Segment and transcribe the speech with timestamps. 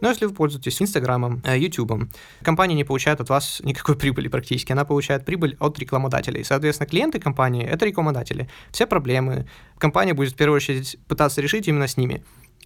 [0.00, 2.10] Но если вы пользуетесь Инстаграмом, Ютубом,
[2.42, 6.44] компания не получает от вас никакой прибыли практически, она получает прибыль от рекламодателей.
[6.44, 8.48] Соответственно, клиенты компании— это рекламодатели.
[8.70, 9.46] Все проблемы
[9.78, 12.24] компания будет в первую очередь пытаться решить именно с ними.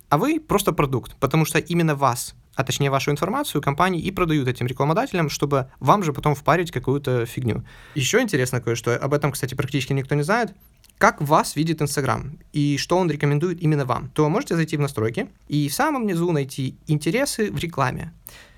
[0.08, 4.48] А вы просто продукт, потому что именно вас а точнее вашу информацию, компании и продают
[4.48, 7.64] этим рекламодателям, чтобы вам же потом впарить какую-то фигню.
[7.94, 10.54] Еще интересно кое-что, об этом, кстати, практически никто не знает
[10.98, 15.28] как вас видит Инстаграм и что он рекомендует именно вам, то можете зайти в настройки
[15.48, 18.12] и в самом низу найти интересы в рекламе.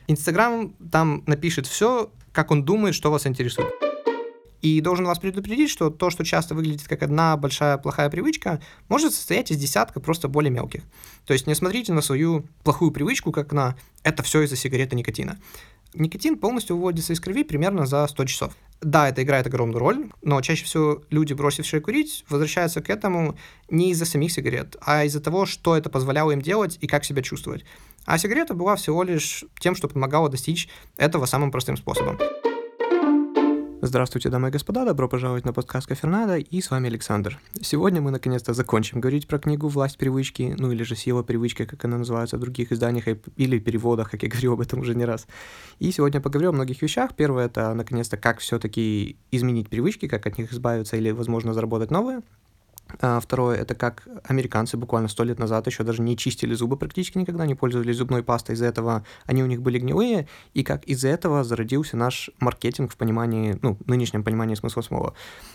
[0.06, 3.72] Инстаграм там напишет все, как он думает, что вас интересует.
[4.62, 9.14] И должен вас предупредить, что то, что часто выглядит как одна большая плохая привычка, может
[9.14, 10.82] состоять из десятка просто более мелких.
[11.24, 15.38] То есть не смотрите на свою плохую привычку, как на «это все из-за сигареты никотина».
[15.94, 18.56] Никотин полностью выводится из крови примерно за 100 часов.
[18.82, 23.38] Да, это играет огромную роль, но чаще всего люди, бросившие курить, возвращаются к этому
[23.70, 27.22] не из-за самих сигарет, а из-за того, что это позволяло им делать и как себя
[27.22, 27.64] чувствовать.
[28.04, 32.18] А сигарета была всего лишь тем, что помогала достичь этого самым простым способом.
[33.82, 37.38] Здравствуйте, дамы и господа, добро пожаловать на подкаст Кафернада, и с вами Александр.
[37.60, 41.84] Сегодня мы наконец-то закончим говорить про книгу «Власть привычки», ну или же «Сила привычки», как
[41.84, 43.04] она называется в других изданиях
[43.36, 45.26] или переводах, как я говорил об этом уже не раз.
[45.78, 47.14] И сегодня поговорим о многих вещах.
[47.14, 51.90] Первое— это, наконец-то, как все таки изменить привычки, как от них избавиться или, возможно, заработать
[51.90, 52.22] новые.
[53.00, 57.18] А второе, это как американцы буквально сто лет назад еще даже не чистили зубы практически
[57.18, 61.08] никогда, не пользовались зубной пастой, из-за этого они у них были гнилые, и как из-за
[61.08, 65.14] этого зародился наш маркетинг в понимании, ну, нынешнем понимании смысла слова.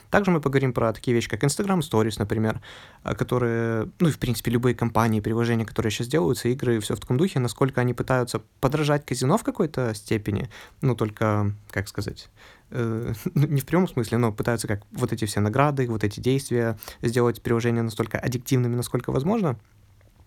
[0.09, 2.61] Также мы поговорим про такие вещи, как Instagram Stories, например,
[3.03, 6.99] а, которые, ну и в принципе любые компании, приложения, которые сейчас делаются, игры, все в
[6.99, 10.49] таком духе, насколько они пытаются подражать казино в какой-то степени,
[10.81, 12.29] ну только, как сказать,
[12.71, 16.77] э, не в прямом смысле, но пытаются как вот эти все награды, вот эти действия
[17.01, 19.57] сделать приложения настолько аддиктивными, насколько возможно,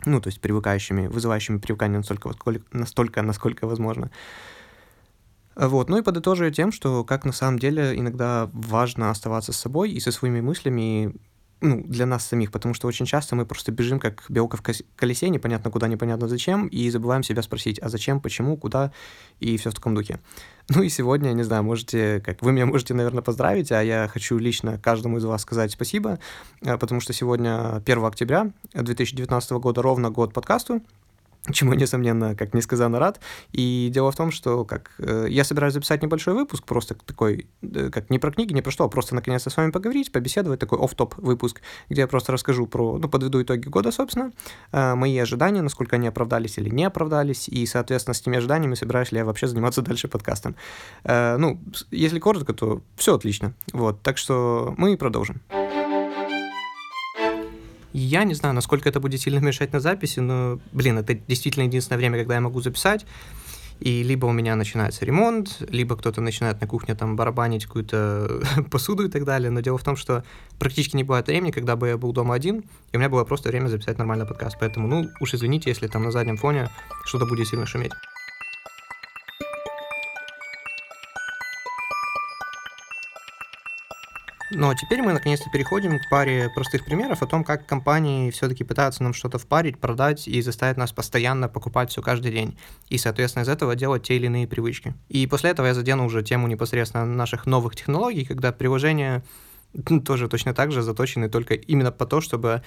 [0.07, 2.31] ну, то есть привыкающими, вызывающими привыкание настолько,
[2.73, 4.11] настолько, насколько возможно.
[5.57, 9.93] Вот, ну и подытоживаю тем, что как на самом деле иногда важно оставаться с собой
[9.93, 11.15] и со своими мыслями,
[11.65, 14.63] ну, для нас самих, потому что очень часто мы просто бежим как белка в
[14.97, 18.93] колесе, непонятно куда, непонятно зачем, и забываем себя спросить, а зачем, почему, куда,
[19.41, 20.21] и все в таком духе.
[20.71, 24.39] Ну и сегодня, не знаю, можете, как вы меня можете, наверное, поздравить, а я хочу
[24.39, 26.19] лично каждому из вас сказать спасибо,
[26.63, 30.81] э, потому что сегодня 1 октября 2019 года, ровно год подкасту,
[31.53, 33.21] чему, несомненно, как несказанно рад.
[33.53, 37.91] И дело в том, что как э, я собираюсь записать небольшой выпуск, просто такой, э,
[37.91, 40.79] как не про книги, не про что, а просто наконец-то с вами поговорить, побеседовать, такой
[40.79, 41.61] оф-топ выпуск,
[41.91, 44.33] где я просто расскажу про, ну, подведу итоги года, собственно,
[44.73, 49.13] э, мои ожидания, насколько они оправдались или не оправдались, и, соответственно, с теми ожиданиями собираюсь
[49.13, 50.57] ли я вообще заниматься дальше подкастом.
[51.05, 53.55] Э, ну, если коротко, то все отлично.
[53.73, 55.41] Вот, так что мы продолжим.
[57.97, 61.99] Я не знаю, насколько это будет сильно мешать на записи, но, блин, это действительно единственное
[61.99, 63.07] время, когда я могу записать.
[63.79, 69.05] И либо у меня начинается ремонт, либо кто-то начинает на кухне там барабанить какую-то посуду
[69.05, 69.51] и так далее.
[69.51, 70.25] Но дело в том, что
[70.59, 73.49] практически не бывает времени, когда бы я был дома один, и у меня было просто
[73.49, 74.57] время записать нормальный подкаст.
[74.59, 76.71] Поэтому, ну, уж извините, если там на заднем фоне
[77.05, 77.93] что-то будет сильно шуметь.
[84.51, 89.03] Но теперь мы наконец-то переходим к паре простых примеров о том, как компании все-таки пытаются
[89.03, 92.59] нам что-то впарить, продать и заставить нас постоянно покупать все каждый день.
[92.89, 94.95] И, соответственно, из этого делать те или иные привычки.
[95.09, 99.25] И после этого я задену уже тему непосредственно наших новых технологий, когда приложения
[100.05, 102.63] тоже точно так же заточены только именно по то, чтобы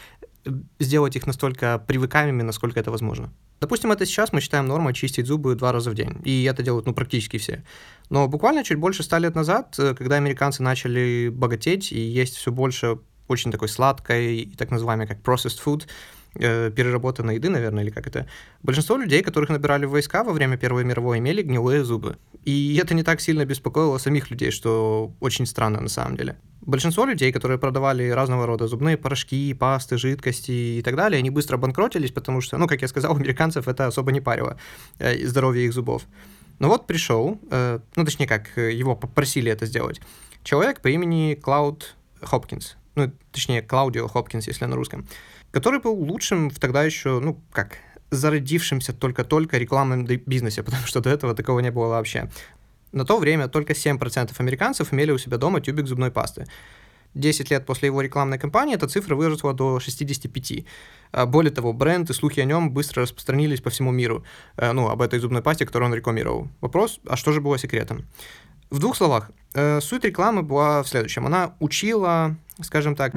[0.79, 3.33] сделать их настолько привыкаемыми, насколько это возможно.
[3.59, 6.85] Допустим, это сейчас мы считаем нормой чистить зубы два раза в день, и это делают
[6.85, 7.63] ну, практически все.
[8.09, 12.51] Но буквально чуть больше ста лет назад, э, когда американцы начали богатеть и есть все
[12.51, 15.87] больше очень такой сладкой так называемой как processed food,
[16.35, 18.27] э, переработанной еды, наверное, или как это.
[18.61, 22.17] Большинство людей, которых набирали в войска во время Первой мировой, имели гнилые зубы.
[22.45, 26.37] И это не так сильно беспокоило самих людей, что очень странно на самом деле.
[26.67, 31.55] Большинство людей, которые продавали разного рода зубные порошки, пасты, жидкости и так далее, они быстро
[31.55, 34.57] банкротились, потому что, ну, как я сказал, американцев это особо не парило,
[34.99, 36.03] э, здоровье их зубов.
[36.59, 40.01] Но вот пришел, э, ну, точнее как, его попросили это сделать,
[40.43, 45.07] человек по имени Клауд Хопкинс, ну, точнее, Клаудио Хопкинс, если на русском,
[45.51, 47.77] который был лучшим в тогда еще, ну, как,
[48.11, 52.29] зародившимся только-только рекламном бизнесе, потому что до этого такого не было вообще.
[52.97, 56.47] На то время только 7% американцев имели у себя дома тюбик зубной пасты.
[57.13, 60.65] 10 лет после его рекламной кампании эта цифра выросла до 65.
[61.11, 64.23] А, более того, бренд и слухи о нем быстро распространились по всему миру,
[64.57, 66.47] э, ну, об этой зубной пасте, которую он рекламировал.
[66.59, 68.05] Вопрос, а что же было секретом?
[68.71, 71.25] В двух словах, э, суть рекламы была в следующем.
[71.25, 73.13] Она учила, скажем так,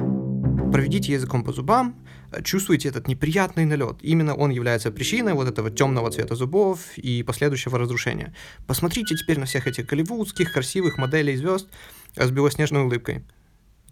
[0.71, 1.95] проведите языком по зубам,
[2.43, 3.97] чувствуете этот неприятный налет.
[4.01, 8.33] Именно он является причиной вот этого темного цвета зубов и последующего разрушения.
[8.67, 11.67] Посмотрите теперь на всех этих голливудских красивых моделей звезд
[12.15, 13.23] с белоснежной улыбкой.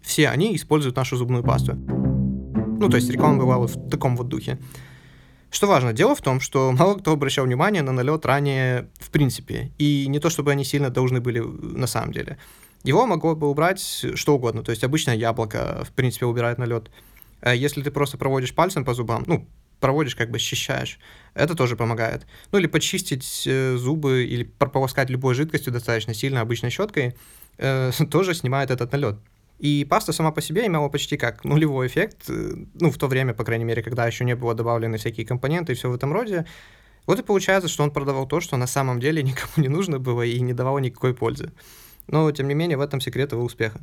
[0.02, 1.74] Все они используют нашу зубную пасту.
[1.74, 4.58] Ну, то есть реклама была вот в таком вот духе.
[5.50, 9.72] Что важно, дело в том, что мало кто обращал внимание на налет ранее в принципе,
[9.78, 12.38] и не то чтобы они сильно должны были на самом деле.
[12.82, 13.80] Его могло бы убрать
[14.14, 16.90] что угодно, то есть обычно яблоко, в принципе, убирает налет.
[17.42, 19.48] Э, если ты просто проводишь пальцем по зубам, ну,
[19.80, 20.98] проводишь, как бы счищаешь,
[21.34, 22.26] это тоже помогает.
[22.52, 27.14] Ну, или почистить э, зубы, или прополоскать любой жидкостью достаточно сильно обычной щеткой,
[27.58, 29.18] э, тоже снимает этот налет.
[29.58, 33.44] И паста сама по себе имела почти как нулевой эффект, ну, в то время, по
[33.44, 36.46] крайней мере, когда еще не было добавлены всякие компоненты и все в этом роде.
[37.06, 40.22] Вот и получается, что он продавал то, что на самом деле никому не нужно было
[40.22, 41.52] и не давало никакой пользы.
[42.06, 43.80] Но, тем не менее, в этом секрет его успеха.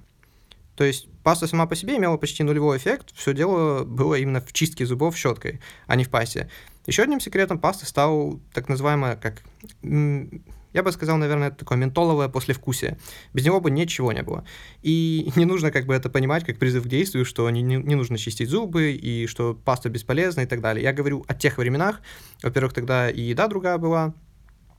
[0.78, 4.54] То есть паста сама по себе имела почти нулевой эффект, все дело было именно в
[4.54, 6.50] чистке зубов щеткой, а не в пасте.
[6.86, 9.42] Еще одним секретом пасты стал так называемая, как,
[9.82, 13.00] я бы сказал, наверное, такое ментоловое послевкусие.
[13.34, 14.46] Без него бы ничего не было.
[14.84, 17.96] И не нужно как бы это понимать как призыв к действию, что не, не, не
[17.96, 20.84] нужно чистить зубы, и что паста бесполезна и так далее.
[20.84, 22.02] Я говорю о тех временах.
[22.44, 24.14] Во-первых, тогда и еда другая была,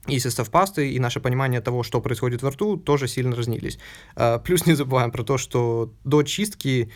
[0.06, 3.78] и состав пасты, и наше понимание того, что происходит во рту, тоже сильно разнились.
[4.16, 6.90] А, плюс не забываем про то, что до чистки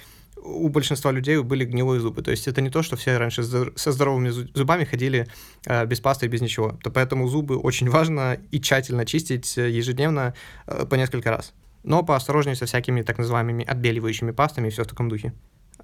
[0.44, 2.22] у большинства людей были гнилые зубы.
[2.22, 5.28] То есть это не то, что все раньше со здоровыми зубами ходили
[5.66, 6.78] а, без пасты и без ничего.
[6.82, 10.34] То поэтому зубы очень важно и тщательно чистить э, ежедневно
[10.66, 11.52] э, по несколько раз.
[11.84, 15.32] Но поосторожнее со всякими так называемыми отбеливающими пастами и все в таком духе.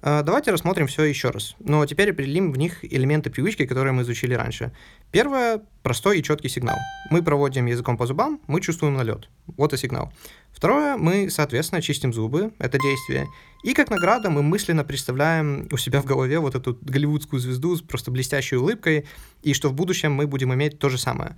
[0.01, 1.55] А, давайте рассмотрим все еще раз.
[1.59, 4.71] Но теперь определим в них элементы привычки, которые мы изучили раньше.
[5.11, 6.77] Первое– простой и четкий сигнал.
[7.09, 9.29] Мы проводим языком по зубам, мы чувствуем налет.
[9.57, 10.13] Вот и сигнал.
[10.51, 13.27] Второе– мы, соответственно, чистим зубы, это действие.
[13.63, 17.81] И как награда мы мысленно представляем у себя в голове вот эту голливудскую звезду с
[17.81, 19.05] просто блестящей улыбкой,
[19.43, 21.35] и что в будущем мы будем иметь то же самое.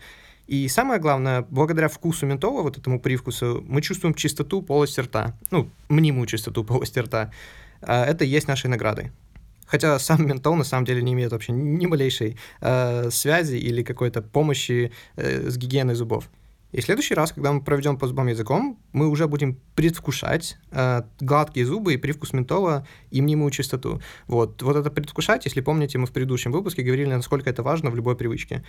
[0.48, 5.38] И самое главное, благодаря вкусу ментола, вот этому привкусу, мы чувствуем чистоту полости рта.
[5.50, 7.32] Ну, мнимую чистоту полости рта.
[7.82, 9.12] А, это и есть нашей наградой.
[9.66, 14.22] Хотя сам ментол на самом деле не имеет вообще ни малейшей э, связи или какой-то
[14.22, 16.30] помощи э, с гигиеной зубов.
[16.72, 21.02] И в следующий раз, когда мы проведем по зубам языком, мы уже будем предвкушать э,
[21.20, 24.02] гладкие зубы и привкус ментола и мнимую чистоту.
[24.28, 27.96] Вот, вот это предвкушать, если помните, мы в предыдущем выпуске говорили, насколько это важно в
[27.96, 28.64] любой привычке.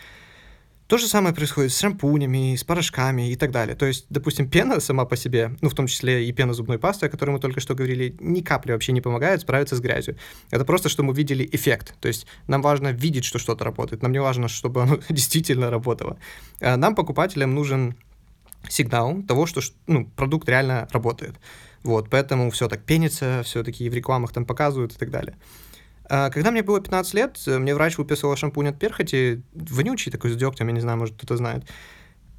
[0.93, 3.75] То же самое происходит с шампунями, с порошками и так далее.
[3.75, 7.07] То есть, допустим, пена сама по себе, ну, в том числе и пена зубной пасты,
[7.07, 10.19] о которой мы только что говорили, ни капли вообще не помогает справиться с грязью.
[10.51, 11.95] Это просто, что мы видели эффект.
[11.99, 14.03] То есть, нам важно видеть, что что-то работает.
[14.03, 16.19] Нам не важно, чтобы оно действительно работало.
[16.61, 17.97] А нам, покупателям, нужен
[18.69, 21.37] сигнал того, что ну, продукт реально работает.
[21.85, 25.39] Вот, поэтому все так пенится, все таки в рекламах там показывают и так далее.
[26.09, 30.31] А, когда мне было 15 лет, э, мне врач выписывал шампунь от перхоти, вонючий такой
[30.31, 31.65] с дегтем, я не знаю, может кто-то знает.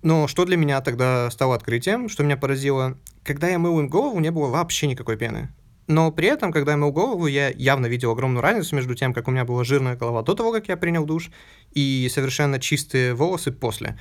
[0.01, 4.19] Но что для меня тогда стало открытием, что меня поразило, когда я мыл им голову,
[4.19, 5.49] не было вообще никакой пены.
[5.87, 9.27] Но при этом, когда я мыл голову, я явно видел огромную разницу между тем, как
[9.27, 11.29] у меня была жирная голова до того, как я принял душ,
[11.71, 13.97] и совершенно чистые волосы после.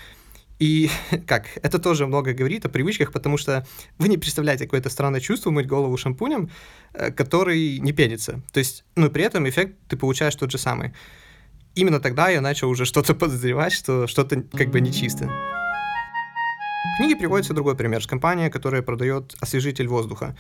[0.58, 0.90] И
[1.26, 3.66] как, это тоже много говорит о привычках, потому что
[3.99, 6.50] вы не представляете какое-то странное чувство мыть голову шампунем,
[6.93, 8.43] э, который не пенится.
[8.52, 10.93] То есть, ну и при этом эффект ты получаешь тот же самый.
[11.75, 15.26] Именно тогда я начал уже что-то подозревать, что что-то как бы нечисто.
[15.26, 20.37] В книге приводится другой пример с компанией, которая продает освежитель воздуха.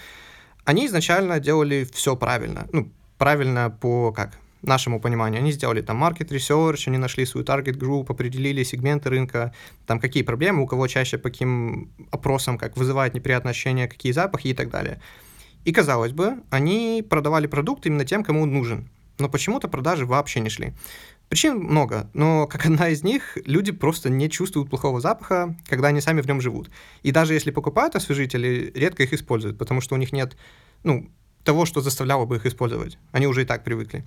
[0.64, 2.68] Они изначально делали все правильно.
[2.72, 4.38] Ну, правильно по как?
[4.62, 5.40] Нашему пониманию.
[5.40, 9.52] Они сделали там market research, они нашли свою target group, определили сегменты рынка,
[9.86, 14.48] там какие проблемы, у кого чаще по каким опросам, как вызывает неприятное ощущение, какие запахи
[14.48, 15.00] и так далее.
[15.64, 18.88] И казалось бы, они продавали продукт именно тем, кому он нужен.
[19.18, 20.72] Но почему-то продажи вообще не шли.
[21.28, 26.00] Причин много, но как одна из них, люди просто не чувствуют плохого запаха, когда они
[26.00, 26.70] сами в нем живут.
[27.02, 30.36] И даже если покупают освежители, редко их используют, потому что у них нет
[30.82, 31.10] ну,
[31.44, 32.98] того, что заставляло бы их использовать.
[33.12, 34.04] Они уже и так привыкли.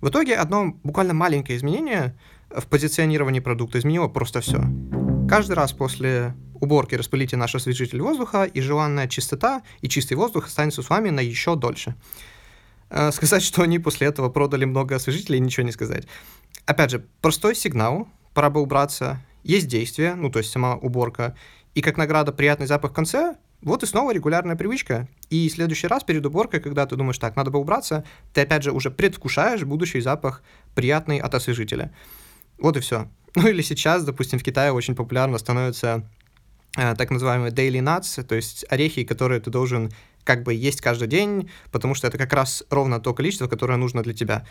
[0.00, 2.16] В итоге одно буквально маленькое изменение
[2.50, 4.62] в позиционировании продукта изменило просто все.
[5.28, 10.82] Каждый раз после уборки распылите наш освежитель воздуха, и желанная чистота и чистый воздух останется
[10.82, 11.94] с вами на еще дольше.
[12.90, 16.06] Э, сказать, что они после этого продали много освежителей, ничего не сказать.
[16.64, 21.36] Опять же, простой сигнал, пора бы убраться, есть действие, ну то есть сама уборка,
[21.74, 25.08] и как награда приятный запах в конце, вот и снова регулярная привычка.
[25.30, 28.62] И в следующий раз перед уборкой, когда ты думаешь, так, надо бы убраться, ты опять
[28.62, 30.42] же уже предвкушаешь будущий запах
[30.74, 31.92] приятный от освежителя.
[32.58, 33.08] Вот и все.
[33.34, 36.02] Ну или сейчас, допустим, в Китае очень популярно становятся
[36.76, 39.90] э, так называемые daily nuts, то есть орехи, которые ты должен
[40.24, 44.02] как бы есть каждый день, потому что это как раз ровно то количество, которое нужно
[44.02, 44.46] для тебя.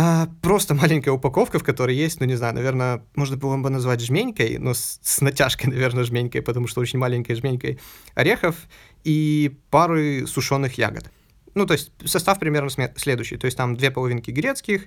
[0.00, 4.00] А, просто маленькая упаковка, в которой есть, ну, не знаю, наверное, можно было бы назвать
[4.00, 7.80] жменькой, но с, с натяжкой, наверное, жменькой, потому что очень маленькой жменькой
[8.14, 8.54] орехов
[9.02, 11.10] и пары сушеных ягод.
[11.54, 13.38] Ну, то есть состав примерно следующий.
[13.38, 14.86] То есть там две половинки грецких,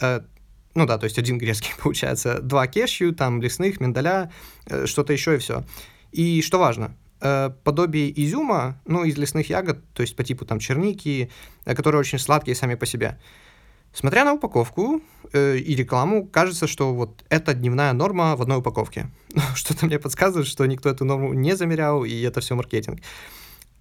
[0.00, 0.20] э,
[0.76, 4.30] ну да, то есть один грецкий получается, два кешью, там лесных, миндаля,
[4.66, 5.64] э, что-то еще и все.
[6.12, 10.60] И что важно, э, подобие изюма, ну, из лесных ягод, то есть по типу там
[10.60, 11.32] черники,
[11.64, 13.18] э, которые очень сладкие сами по себе.
[13.92, 19.10] Смотря на упаковку э, и рекламу, кажется, что вот это дневная норма в одной упаковке.
[19.54, 23.00] Что-то мне подсказывает, что никто эту норму не замерял, и это все маркетинг.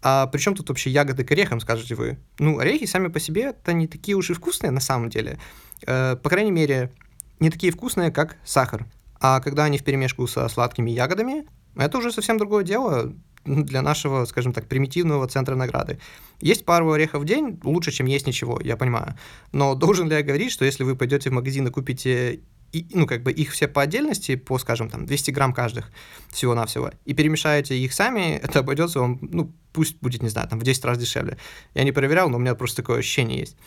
[0.02, 2.18] А при чем тут вообще ягоды к орехам, скажете вы?
[2.40, 5.40] Ну, орехи сами по себе это не такие уж и вкусные на самом деле.
[5.86, 6.92] Э, по крайней мере,
[7.40, 8.86] не такие вкусные, как сахар.
[9.20, 13.14] А когда они вперемешку со сладкими ягодами, это уже совсем другое дело
[13.46, 16.00] для нашего, скажем так, примитивного центра награды.
[16.40, 19.16] Есть пару орехов в день лучше, чем есть ничего, я понимаю.
[19.52, 23.06] Но должен ли я говорить, что если вы пойдете в магазин и купите и, ну,
[23.06, 25.92] как бы их все по отдельности, по, скажем, там, 200 грамм каждых
[26.30, 30.64] всего-навсего, и перемешаете их сами, это обойдется вам, ну, пусть будет, не знаю, там, в
[30.64, 31.38] 10 раз дешевле.
[31.74, 33.58] Я не проверял, но у меня просто такое ощущение есть.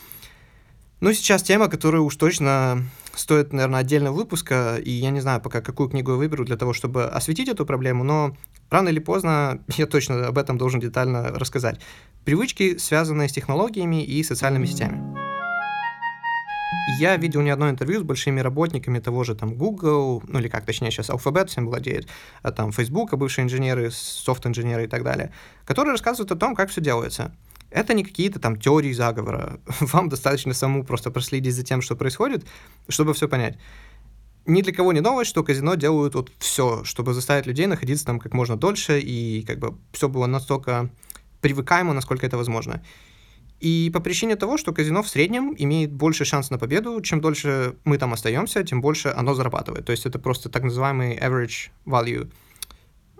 [1.00, 2.82] Ну, сейчас тема, которая уж точно
[3.14, 6.72] стоит, наверное, отдельного выпуска, и я не знаю пока, какую книгу я выберу для того,
[6.72, 8.36] чтобы осветить эту проблему, но
[8.70, 11.80] рано или поздно я точно об этом должен детально рассказать.
[12.24, 15.14] Привычки, связанные с технологиями и социальными сетями.
[16.98, 20.66] Я видел не одно интервью с большими работниками того же там Google, ну или как
[20.66, 22.08] точнее сейчас Alphabet всем владеет,
[22.42, 25.32] а там Facebook, бывшие инженеры, софт-инженеры и так далее,
[25.64, 27.34] которые рассказывают о том, как все делается.
[27.70, 29.58] Это не какие-то там теории заговора.
[29.80, 32.46] Вам достаточно самому просто проследить за тем, что происходит,
[32.88, 33.58] чтобы все понять.
[34.46, 38.20] Ни для кого не новость, что казино делают вот все, чтобы заставить людей находиться там
[38.20, 40.90] как можно дольше, и как бы все было настолько
[41.40, 42.82] привыкаемо, насколько это возможно.
[43.60, 47.76] И по причине того, что казино в среднем имеет больше шанс на победу, чем дольше
[47.84, 49.86] мы там остаемся, тем больше оно зарабатывает.
[49.86, 52.30] То есть это просто так называемый average value.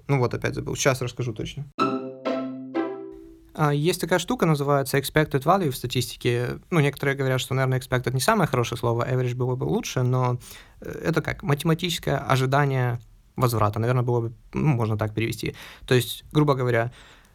[0.07, 0.77] Ну вот, опять забыл.
[0.77, 1.65] Сейчас расскажу точно.
[3.55, 6.59] А, есть такая штука, называется expected value в статистике.
[6.71, 10.39] Ну, некоторые говорят, что, наверное, expected не самое хорошее слово, average было бы лучше, но
[10.81, 12.99] э, это как математическое ожидание
[13.37, 15.55] возврата, наверное, было бы, ну, можно так перевести.
[15.87, 16.93] То есть, грубо говоря,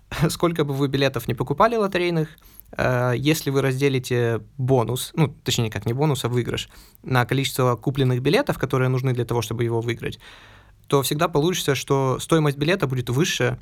[0.30, 2.30] сколько бы вы билетов не покупали лотерейных,
[2.78, 6.70] э, если вы разделите бонус, ну, точнее, как не бонус, а выигрыш,
[7.02, 10.20] на количество купленных билетов, которые нужны для того, чтобы его выиграть,
[10.88, 13.58] то всегда получится, что стоимость билета будет выше,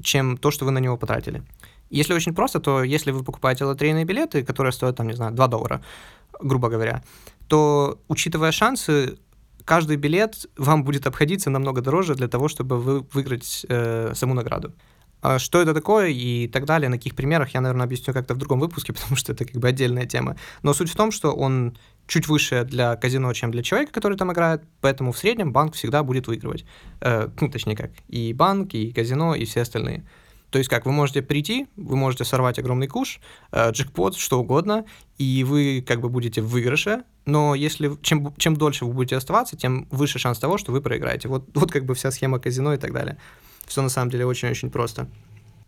[0.00, 1.42] чем то, что вы на него потратили.
[1.90, 5.48] Если очень просто, то если вы покупаете лотерейные билеты, которые стоят, там, не знаю, 2
[5.48, 5.82] доллара,
[6.40, 7.02] грубо говоря,
[7.48, 9.18] то, учитывая шансы,
[9.64, 14.72] каждый билет вам будет обходиться намного дороже для того, чтобы вы выиграть э, саму награду.
[15.20, 18.38] А что это такое и так далее, на каких примерах, я, наверное, объясню как-то в
[18.38, 20.36] другом выпуске, потому что это как бы отдельная тема.
[20.62, 21.76] Но суть в том, что он
[22.06, 26.02] чуть выше для казино, чем для человека, который там играет, поэтому в среднем банк всегда
[26.02, 26.64] будет выигрывать.
[27.00, 30.04] Э, ну, точнее как, и банк, и казино, и все остальные.
[30.50, 33.20] То есть как, вы можете прийти, вы можете сорвать огромный куш,
[33.52, 34.84] э, джекпот, что угодно,
[35.18, 39.56] и вы как бы будете в выигрыше, но если чем, чем дольше вы будете оставаться,
[39.56, 41.28] тем выше шанс того, что вы проиграете.
[41.28, 43.18] Вот, вот как бы вся схема казино и так далее.
[43.66, 45.08] Все на самом деле очень-очень просто.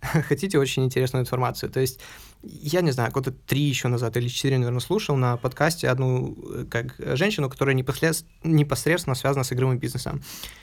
[0.29, 1.71] Хотите очень интересную информацию?
[1.71, 2.01] То есть,
[2.43, 6.65] я не знаю, года три еще назад или четыре, наверное, слушал на подкасте одну э,
[6.71, 10.23] как женщину, которая непосредственно связана с игровым бизнесом.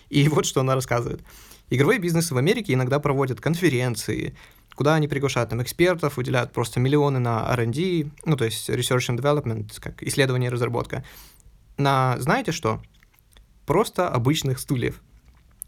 [0.10, 1.22] И вот что она рассказывает.
[1.70, 4.36] Игровые бизнесы в Америке иногда проводят конференции,
[4.75, 9.17] куда они приглашают там экспертов, выделяют просто миллионы на R&D, ну, то есть Research and
[9.17, 11.03] Development, как исследование и разработка,
[11.77, 12.82] на, знаете что?
[13.65, 15.01] Просто обычных стульев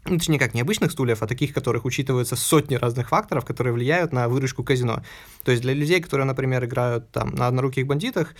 [0.06, 4.28] ну, точнее, как необычных стульев, а таких, которых учитываются сотни разных факторов, которые влияют на
[4.28, 5.02] выручку казино.
[5.44, 8.34] То есть для людей, которые, например, играют там на одноруких бандитах,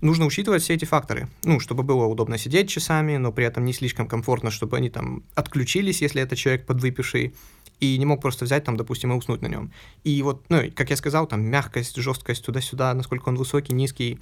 [0.00, 1.28] нужно учитывать все эти факторы.
[1.44, 5.22] Ну, чтобы было удобно сидеть часами, но при этом не слишком комфортно, чтобы они там
[5.34, 7.34] отключились, если это человек подвыпивший,
[7.80, 9.72] и не мог просто взять там, допустим, и уснуть на нем.
[10.04, 14.18] И вот, ну, как я сказал, там мягкость, жесткость туда-сюда, насколько он высокий, низкий,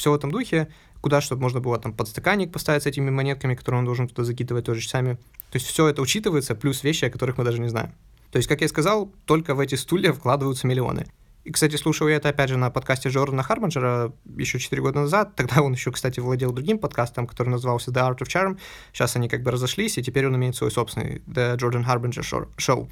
[0.00, 0.68] все в этом духе,
[1.00, 4.64] куда, чтобы можно было там подстаканник поставить с этими монетками, которые он должен туда закидывать
[4.64, 5.14] тоже часами.
[5.50, 7.92] То есть все это учитывается, плюс вещи, о которых мы даже не знаем.
[8.32, 11.06] То есть, как я сказал, только в эти стулья вкладываются миллионы.
[11.42, 15.34] И, кстати, слушал я это, опять же, на подкасте Джордана Харбинджера еще 4 года назад.
[15.36, 18.58] Тогда он еще, кстати, владел другим подкастом, который назывался The Art of Charm.
[18.92, 22.88] Сейчас они как бы разошлись, и теперь он имеет свой собственный The Jordan Harbinger Show.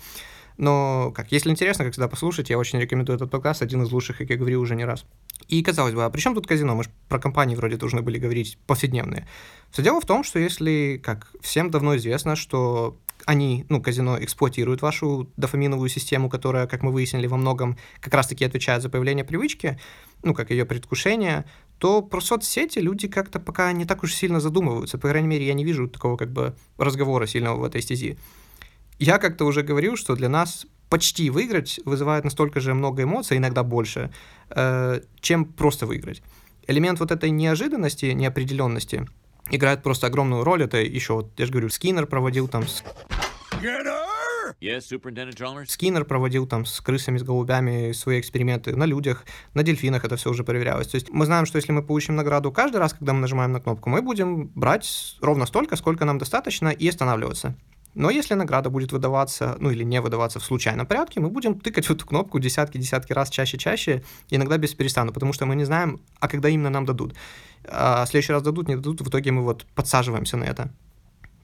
[0.56, 4.18] Но, как, если интересно, как всегда, послушать, я очень рекомендую этот подкаст, один из лучших,
[4.18, 5.04] как я говорил уже не раз.
[5.47, 6.75] И казалось бы, а при чем тут казино?
[6.75, 9.26] Мы же про компании вроде должны были говорить повседневные.
[9.71, 14.83] Все дело в том, что если, как всем давно известно, что они, ну, казино эксплуатируют
[14.83, 19.78] вашу дофаминовую систему, которая, как мы выяснили, во многом как раз-таки отвечает за появление привычки,
[20.23, 21.45] ну, как ее предвкушение,
[21.78, 24.99] то про соцсети люди как-то пока не так уж сильно задумываются.
[24.99, 28.18] По крайней мере, я не вижу такого как бы разговора сильного в этой стези.
[28.99, 33.62] Я как-то уже говорил, что для нас почти выиграть вызывает настолько же много эмоций, иногда
[33.62, 34.11] больше,
[34.50, 36.23] э, чем просто выиграть.
[36.66, 39.07] Элемент вот этой неожиданности, неопределенности
[39.50, 40.62] играет просто огромную роль.
[40.62, 42.66] Это еще, вот, я же говорю, Скиннер проводил там...
[42.66, 42.85] С...
[44.61, 50.16] Yes, Скиннер проводил там с крысами, с голубями свои эксперименты на людях, на дельфинах это
[50.16, 50.88] все уже проверялось.
[50.88, 53.61] То есть мы знаем, что если мы получим награду каждый раз, когда мы нажимаем на
[53.61, 57.57] кнопку, мы будем брать ровно столько, сколько нам достаточно, и останавливаться.
[57.98, 61.84] Но если награда будет выдаваться, ну или не выдаваться в случайном порядке, мы будем тыкать
[61.86, 66.28] в эту кнопку десятки-десятки раз чаще-чаще, иногда без перестану, потому что мы не знаем, а
[66.28, 67.16] когда именно нам дадут.
[67.64, 70.72] А следующий раз дадут, не дадут, в итоге мы вот подсаживаемся на это.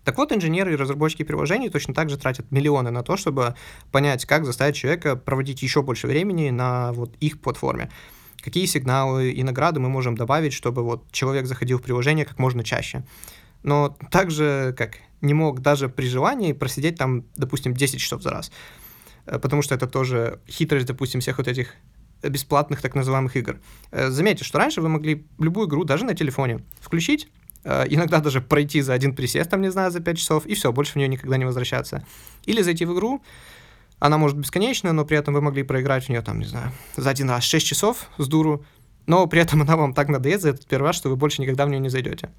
[0.05, 3.57] Так вот, инженеры и разработчики приложений точно так же тратят миллионы на то, чтобы
[3.91, 7.91] понять, как заставить человека проводить еще больше времени на вот их платформе.
[8.41, 12.63] Какие сигналы и награды мы можем добавить, чтобы вот человек заходил в приложение как можно
[12.63, 13.05] чаще.
[13.65, 18.53] Но также, как не мог даже при желании просидеть там, допустим, 10 часов за раз.
[19.27, 21.75] Э, потому что это тоже хитрость, допустим, всех вот этих
[22.23, 23.61] бесплатных так называемых игр.
[23.91, 27.29] Э, заметьте, что раньше вы могли любую игру, даже на телефоне, включить,
[27.65, 30.73] э, иногда даже пройти за один присест, там, не знаю, за 5 часов, и все,
[30.73, 32.05] больше в нее никогда не возвращаться.
[32.45, 33.23] Или зайти в игру,
[33.99, 37.11] она может бесконечная, но при этом вы могли проиграть в нее, там, не знаю, за
[37.11, 38.65] один раз 6 часов с дуру,
[39.07, 41.67] но при этом она вам так надоест за этот первый раз, что вы больше никогда
[41.67, 42.31] в нее не зайдете.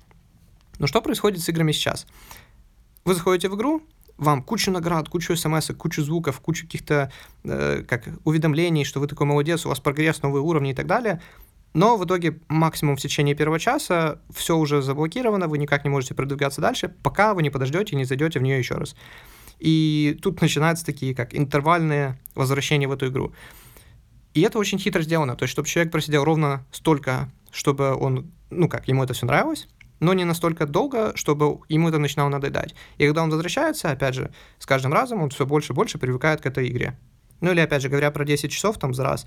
[0.80, 2.06] Но что происходит с играми сейчас?
[3.06, 3.84] Вы заходите в игру,
[4.18, 7.12] вам кучу наград, кучу смс, кучу звуков, кучу каких-то
[7.44, 11.22] э, как уведомлений, что вы такой молодец, у вас прогресс, новые уровни и так далее.
[11.76, 16.16] Но в итоге максимум в течение первого часа все уже заблокировано, вы никак не можете
[16.16, 18.96] продвигаться дальше, пока вы не подождете и не зайдете в нее еще раз.
[19.60, 23.34] И тут начинаются такие как интервальные возвращения в эту игру.
[24.34, 28.68] И это очень хитро сделано, то есть чтобы человек просидел ровно столько, чтобы он, ну
[28.68, 29.68] как, ему это все нравилось,
[30.00, 32.76] но не настолько долго, чтобы ему это начинало надоедать.
[32.98, 36.42] И когда он возвращается, опять же, с каждым разом он все больше и больше привыкает
[36.42, 36.98] к этой игре.
[37.42, 39.26] Ну или, опять же, говоря про 10 часов там за раз,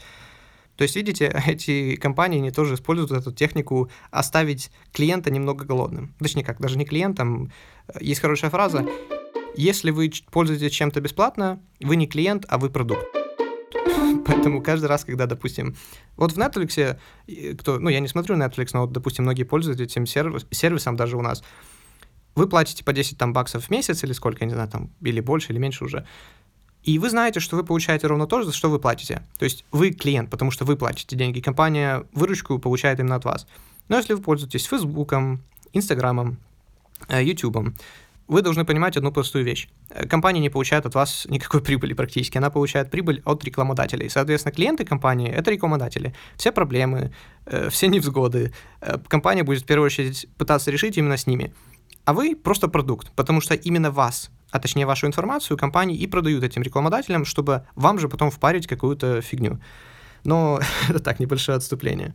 [0.79, 6.15] то есть, видите, эти компании, они тоже используют эту технику оставить клиента немного голодным.
[6.21, 7.53] Точнее как, даже не клиентом.
[8.01, 8.87] Есть хорошая фраза.
[9.57, 13.18] Если вы пользуетесь чем-то бесплатно, вы не клиент, а вы продукт.
[14.29, 15.75] Поэтому каждый раз, когда, допустим,
[16.17, 16.99] вот в Netflix,
[17.59, 21.17] кто, ну, я не смотрю Netflix, но вот, допустим, многие пользуются этим сервис, сервисом даже
[21.17, 21.43] у нас,
[22.35, 25.21] вы платите по 10 там баксов в месяц или сколько, я не знаю, там, или
[25.21, 26.07] больше, или меньше уже,
[26.85, 29.23] и вы знаете, что вы получаете ровно то за что вы платите.
[29.39, 33.47] То есть вы клиент, потому что вы платите деньги, компания выручку получает именно от вас.
[33.89, 36.39] Но если вы пользуетесь Фейсбуком, Инстаграмом,
[37.11, 37.75] Ютубом,
[38.29, 39.69] вы должны понимать одну простую вещь.
[39.89, 44.09] Э, компания не получает от вас никакой прибыли практически, она получает прибыль от рекламодателей.
[44.09, 46.15] Соответственно, клиенты компании— это рекламодатели.
[46.37, 47.13] Все проблемы,
[47.47, 51.53] э, все невзгоды э, компания будет в первую очередь пытаться решить именно с ними.
[52.05, 56.45] А вы просто продукт, потому что именно вас, а точнее вашу информацию компании и продают
[56.45, 59.59] этим рекламодателям, чтобы вам же потом впарить какую-то фигню.
[60.25, 62.15] Но это так, небольшое отступление.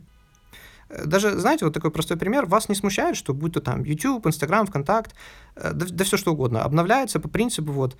[1.04, 4.66] Даже, знаете, вот такой простой пример, вас не смущает, что будь то там YouTube, Instagram,
[4.66, 5.14] ВКонтакт,
[5.56, 7.96] э, да, да все что угодно, обновляется по принципу вот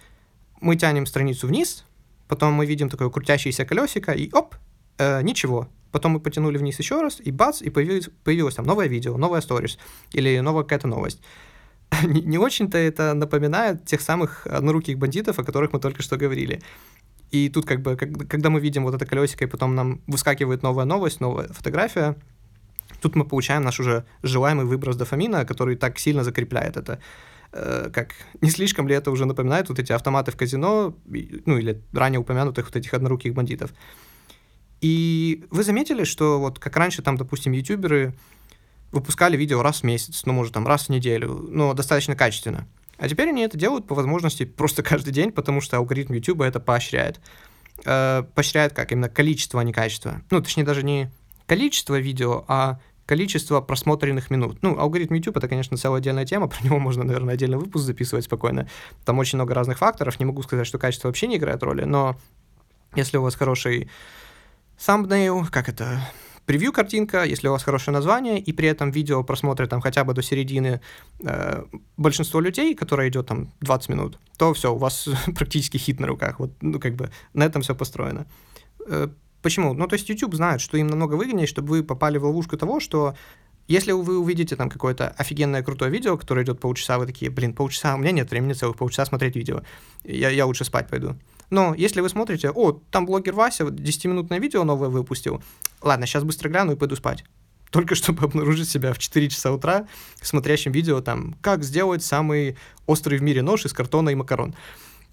[0.60, 1.84] мы тянем страницу вниз,
[2.28, 4.54] потом мы видим такое крутящееся колесико, и оп,
[4.98, 5.68] э, ничего.
[5.92, 9.40] Потом мы потянули вниз еще раз, и бац, и появилось, появилось там новое видео, новая
[9.40, 9.78] сторис
[10.12, 11.20] или новая какая-то новость.
[12.04, 16.60] не, не очень-то это напоминает тех самых одноруких бандитов, о которых мы только что говорили.
[17.30, 20.62] И тут как бы, как, когда мы видим вот это колесико, и потом нам выскакивает
[20.62, 22.16] новая новость, новая фотография,
[23.04, 27.00] Тут мы получаем наш уже желаемый выброс дофамина, который так сильно закрепляет это.
[27.52, 30.96] Э, как не слишком ли это уже напоминает вот эти автоматы в казино,
[31.44, 33.74] ну или ранее упомянутых вот этих одноруких бандитов.
[34.80, 38.14] И вы заметили, что вот как раньше там, допустим, ютуберы
[38.90, 42.66] выпускали видео раз в месяц, ну, может, там раз в неделю, но достаточно качественно.
[42.96, 46.58] А теперь они это делают по возможности просто каждый день, потому что алгоритм YouTube это
[46.58, 47.20] поощряет.
[47.84, 50.22] Э, поощряет как именно количество, а не качество.
[50.30, 51.10] Ну, точнее, даже не
[51.46, 54.58] количество видео, а количество просмотренных минут.
[54.62, 58.24] Ну, алгоритм YouTube— это, конечно, целая отдельная тема, про него можно, наверное, отдельный выпуск записывать
[58.24, 58.68] спокойно.
[59.04, 62.16] Там очень много разных факторов, не могу сказать, что качество вообще не играет роли, но
[62.94, 63.90] если у вас хороший
[64.78, 66.00] thumbnail, как это,
[66.46, 70.14] превью картинка, если у вас хорошее название, и при этом видео просмотрит там хотя бы
[70.14, 70.80] до середины
[71.22, 71.64] э,
[71.96, 76.38] большинство людей, которое идет там 20 минут, то все, у вас практически хит на руках.
[76.38, 78.26] Вот, ну, как бы на этом все построено.
[79.44, 79.74] Почему?
[79.74, 82.80] Ну, то есть YouTube знает, что им намного выгоднее, чтобы вы попали в ловушку того,
[82.80, 83.14] что
[83.68, 87.94] если вы увидите там какое-то офигенное крутое видео, которое идет полчаса, вы такие, блин, полчаса,
[87.94, 89.62] у меня нет времени целых полчаса смотреть видео,
[90.02, 91.16] я, я лучше спать пойду.
[91.50, 95.42] Но если вы смотрите, о, там блогер Вася 10-минутное видео новое выпустил,
[95.82, 97.26] ладно, сейчас быстро гляну и пойду спать.
[97.70, 99.86] Только чтобы обнаружить себя в 4 часа утра
[100.22, 104.54] смотрящим видео там, как сделать самый острый в мире нож из картона и макарон.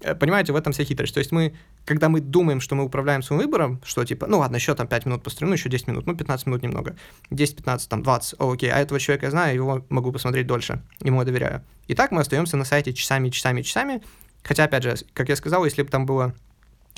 [0.02, 1.14] Э, понимаете, в этом вся хитрость.
[1.14, 4.56] То есть мы, когда мы думаем, что мы управляем своим выбором, что типа, ну ладно,
[4.56, 6.96] еще там 5 минут построю, ну еще 10 минут, ну 15 минут немного,
[7.30, 10.82] 10, 15, там 20, о, окей, а этого человека я знаю, его могу посмотреть дольше,
[11.00, 11.64] ему я доверяю.
[11.86, 14.02] И так мы остаемся на сайте часами, часами, часами,
[14.42, 16.34] хотя, опять же, как я сказал, если бы там было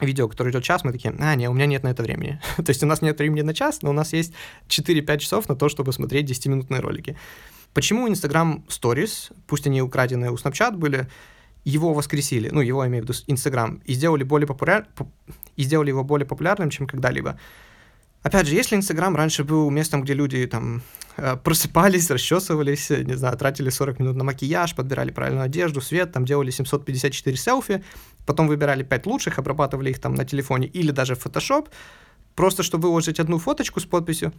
[0.01, 2.41] видео, которое идет час, мы такие, а, не, у меня нет на это времени.
[2.57, 4.33] то есть у нас нет времени на час, но у нас есть
[4.69, 7.17] 4-5 часов на то, чтобы смотреть 10-минутные ролики.
[7.75, 11.09] Почему Instagram Stories, пусть они украденные у Snapchat были,
[11.65, 14.87] его воскресили, ну, его, я имею в виду, Инстаграм, и сделали, более популяр...
[15.57, 17.39] и сделали его более популярным, чем когда-либо.
[18.23, 20.83] Опять же, если Инстаграм раньше был местом, где люди там
[21.17, 26.25] э, просыпались, расчесывались, не знаю, тратили 40 минут на макияж, подбирали правильную одежду, свет, там
[26.25, 27.85] делали 754 селфи,
[28.25, 31.69] потом выбирали 5 лучших, обрабатывали их там на телефоне или даже в Photoshop,
[32.35, 34.33] просто чтобы выложить одну фоточку с подписью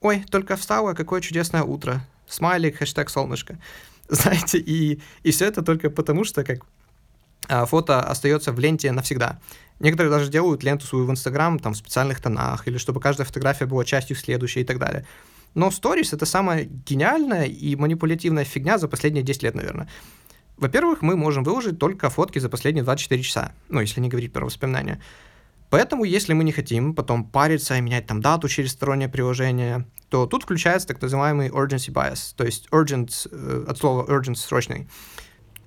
[0.00, 3.58] «Ой, только встала, какое чудесное утро», смайлик, хэштег солнышко.
[4.08, 6.60] знаете, и, и все это только потому, что как
[7.48, 9.38] а, фото остается в ленте навсегда.
[9.78, 13.66] Некоторые даже делают ленту свою в Инстаграм там в специальных тонах, или чтобы каждая фотография
[13.66, 15.06] была частью следующей и так далее.
[15.54, 19.88] Но сторис— это самая гениальная и манипулятивная фигня за последние 10 лет, наверное.
[20.56, 24.44] Во-первых, мы можем выложить только фотки за последние 24 часа, ну, если не говорить про
[24.44, 25.00] воспоминания.
[25.76, 30.24] Поэтому, если мы не хотим потом париться и менять там дату через стороннее приложение, то
[30.24, 34.88] тут включается так называемый urgency bias, то есть urgent, э, от слова urgent, срочный.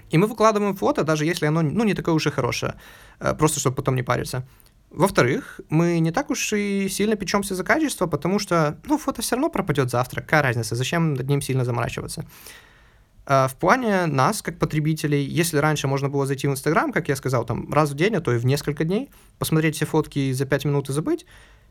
[0.10, 2.74] И мы выкладываем фото, даже если оно ну, не такое уж и хорошее,
[3.20, 4.48] э, просто чтобы потом не париться.
[4.90, 9.36] Во-вторых, мы не так уж и сильно печемся за качество, потому что, ну, фото все
[9.36, 12.26] равно пропадет завтра, какая разница, зачем над ним сильно заморачиваться.
[13.32, 17.16] А, в плане нас, как потребителей, если раньше можно было зайти в Инстаграм, как я
[17.16, 20.48] сказал, там раз в день, а то и в несколько дней, посмотреть все фотки за
[20.48, 21.28] 5 минут и забыть,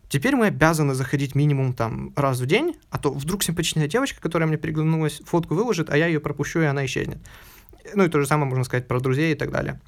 [0.09, 4.47] теперь мы обязаны заходить минимум там раз в день, а то вдруг симпатичная девочка, которая
[4.49, 7.19] мне приглянулась, фотку выложит, а я ее пропущу, и она исчезнет.
[7.93, 9.81] Ну и то же самое можно сказать про друзей и так далее.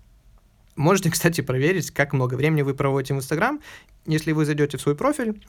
[0.75, 3.61] Можете, кстати, проверить, как много времени вы проводите в Инстаграм.
[4.07, 5.41] Если вы зайдете в свой профиль,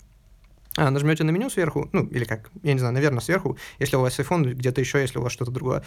[0.78, 4.18] нажмете на меню сверху, ну, или как, я не знаю, наверное, сверху, если у вас
[4.20, 5.84] iPhone, где-то еще, если у вас что-то другое,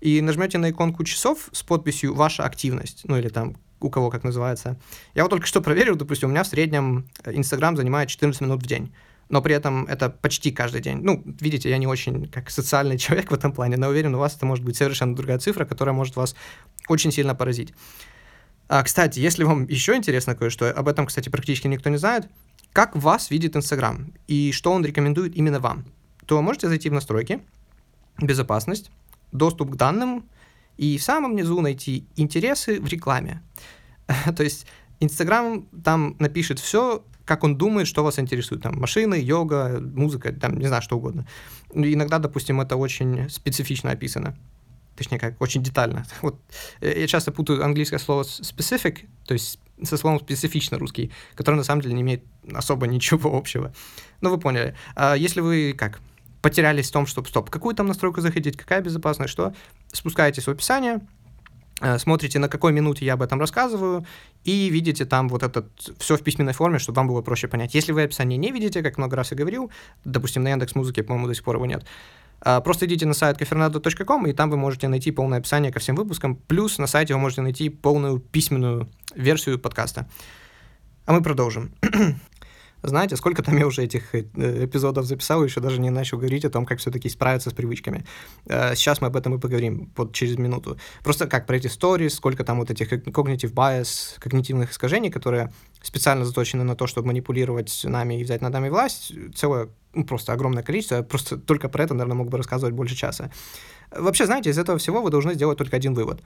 [0.00, 4.24] и нажмете на иконку часов с подписью «Ваша активность», ну, или там у кого как
[4.24, 4.78] называется.
[5.14, 8.66] Я вот только что проверил, допустим, у меня в среднем Инстаграм занимает 14 минут в
[8.66, 8.94] день,
[9.28, 10.98] но при этом это почти каждый день.
[11.02, 14.36] Ну, видите, я не очень как социальный человек в этом плане, но уверен, у вас
[14.36, 16.34] это может быть совершенно другая цифра, которая может вас
[16.88, 17.74] очень сильно поразить.
[18.68, 22.28] А, кстати, если вам еще интересно кое-что, об этом, кстати, практически никто не знает,
[22.76, 25.86] как вас видит Инстаграм и что он рекомендует именно вам,
[26.26, 27.40] то можете зайти в настройки,
[28.20, 28.90] безопасность,
[29.32, 30.26] доступ к данным
[30.76, 33.42] и в самом низу найти интересы в рекламе.
[34.36, 34.66] то есть
[35.00, 38.60] Инстаграм там напишет все, как он думает, что вас интересует.
[38.60, 41.26] Там машины, йога, музыка, там не знаю, что угодно.
[41.72, 44.36] Иногда, допустим, это очень специфично описано.
[44.96, 46.06] Точнее, как очень детально.
[46.22, 46.40] Вот
[46.80, 51.64] э, я часто путаю английское слово specific, то есть со словом специфично русский, который на
[51.64, 53.72] самом деле не имеет особо ничего общего.
[54.20, 54.74] Ну, вы поняли.
[54.94, 56.00] А если вы как
[56.42, 59.52] потерялись в том, что стоп, какую там настройку заходить, какая безопасность, что,
[59.92, 61.00] спускаетесь в описание,
[61.80, 64.06] э, смотрите, на какой минуте я об этом рассказываю,
[64.44, 67.74] и видите там вот это все в письменной форме, чтобы вам было проще понять.
[67.74, 69.70] Если вы описание не видите, как много раз я говорил,
[70.04, 71.84] допустим, на Яндекс Музыке, по-моему, до сих пор его нет,
[72.40, 76.36] просто идите на сайт kafernado.com, и там вы можете найти полное описание ко всем выпускам.
[76.36, 80.08] Плюс на сайте вы можете найти полную письменную версию подкаста.
[81.06, 81.72] А мы продолжим.
[82.82, 84.24] Знаете, сколько там я уже этих э,
[84.64, 88.04] эпизодов записал, еще даже не начал говорить о том, как все-таки справиться с привычками.
[88.46, 90.78] Э, сейчас мы об этом и поговорим вот через минуту.
[91.02, 96.24] Просто как про эти stories, сколько там вот этих cognitive bias, когнитивных искажений, которые специально
[96.24, 100.62] заточены на то, чтобы манипулировать нами и взять над нами власть, целое ну, просто огромное
[100.62, 100.96] количество.
[100.96, 103.30] Я просто только про это, наверное, мог бы рассказывать больше часа.
[103.90, 106.22] Вообще, знаете, из этого всего вы должны сделать только один вывод.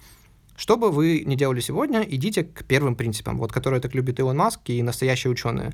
[0.56, 4.37] Что бы вы ни делали сегодня, идите к первым принципам, вот которые так любит Илон
[4.37, 5.72] Маск и настоящие ученые.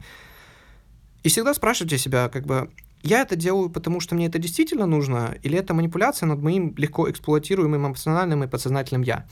[1.25, 2.71] И всегда спрашивайте себя, как бы,
[3.03, 7.11] я это делаю, потому что мне это действительно нужно, или это манипуляция над моим легко
[7.11, 9.27] эксплуатируемым эмоциональным и подсознательным «я».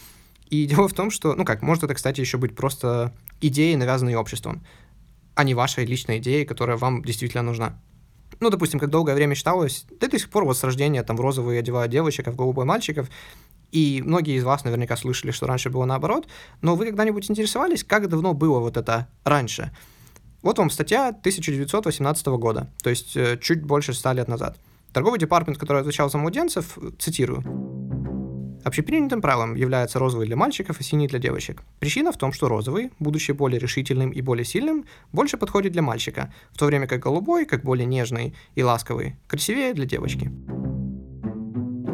[0.50, 4.14] И дело в том, что, ну как, может это, кстати, еще быть просто идеей, навязанной
[4.14, 4.64] обществом,
[5.35, 7.81] а не вашей личной идеей, которая вам действительно нужна.
[8.40, 11.20] Ну, допустим, как долгое время считалось, да до сих пор вот с рождения там в
[11.20, 13.09] розовые одевают девочек, а в голубой мальчиков,
[13.73, 16.29] и многие из вас наверняка слышали, что раньше было наоборот,
[16.62, 19.73] но вы когда-нибудь интересовались, как давно было вот это раньше?
[20.42, 24.59] Вот вам статья 1918 года, то есть э, чуть больше ста лет назад.
[24.92, 27.42] Торговый департамент, который отвечал за младенцев, цитирую,
[28.64, 31.62] Общепринятым правилом является розовый для мальчиков и синий для девочек.
[31.81, 36.33] Причина в том, что розовый, будучи более решительным и более сильным, больше подходит для мальчика,
[36.50, 40.33] в то время как голубой, как более нежный и ласковый, красивее для девочки.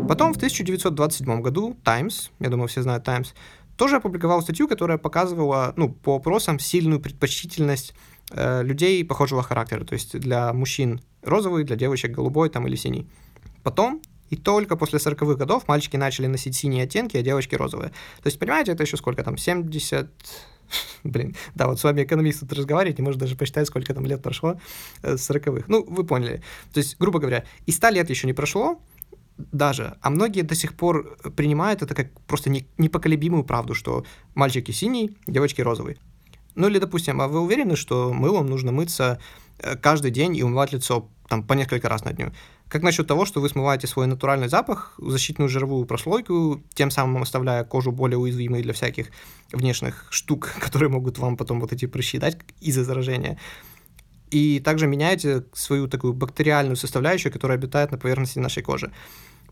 [0.09, 3.35] Потом в 1927 году Times, я думаю, все знают Times,
[3.76, 7.94] тоже опубликовал статью, которая показывала, ну, по опросам сильную предпочтительность
[8.30, 13.09] э, людей похожего характера, то есть для мужчин розовый, для девочек голубой там или синий.
[13.64, 17.90] Потом и только после 40-х годов мальчики начали носить синие оттенки, а девочки розовые.
[18.23, 20.09] То есть, понимаете, это еще сколько там, 70...
[21.05, 24.23] Блин, да, вот с вами экономист тут разговаривает, не может даже посчитать, сколько там лет
[24.23, 24.61] прошло
[25.03, 25.64] э, с 40-х.
[25.66, 26.43] Ну, вы поняли.
[26.73, 28.81] То есть, грубо говоря, и 100 лет еще не прошло,
[29.53, 34.71] даже, а многие до сих пор принимают это как просто не, непоколебимую правду, что мальчики
[34.71, 35.99] синий, девочки розовый.
[36.55, 39.21] Ну или, допустим, а вы уверены, что мылом нужно мыться
[39.59, 42.33] э, каждый день и умывать лицо там по несколько раз на дню?
[42.70, 47.64] Как насчет того, что вы смываете свой натуральный запах, защитную жировую прослойку, тем самым оставляя
[47.64, 49.09] кожу более уязвимой для всяких
[49.52, 53.38] внешних штук, которые могут вам потом вот эти прыщи дать из-за заражения.
[54.30, 58.92] И также меняете свою такую бактериальную составляющую, которая обитает на поверхности нашей кожи.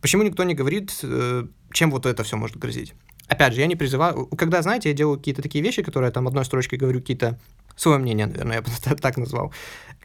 [0.00, 2.94] Почему никто не говорит, э, чем вот это все может грозить?
[3.26, 4.26] Опять же, я не призываю...
[4.26, 7.40] Когда, знаете, я делаю какие-то такие вещи, которые там одной строчкой говорю какие-то
[7.74, 9.52] свое мнение, наверное, я бы так назвал.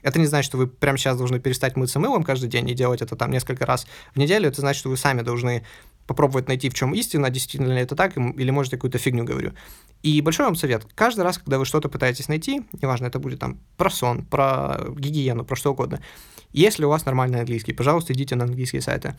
[0.03, 3.01] Это не значит, что вы прямо сейчас должны перестать мыться мылом каждый день и делать
[3.01, 4.49] это там несколько раз в неделю.
[4.49, 5.63] Это значит, что вы сами должны
[6.05, 9.53] попробовать найти, в чем истина, действительно ли это так, или, может, какую-то фигню говорю.
[10.01, 10.85] И большой вам совет.
[10.95, 15.45] Каждый раз, когда вы что-то пытаетесь найти, неважно, это будет там про сон, про гигиену,
[15.45, 16.01] про что угодно,
[16.51, 19.15] если у вас нормальный английский, пожалуйста, идите на английские сайты.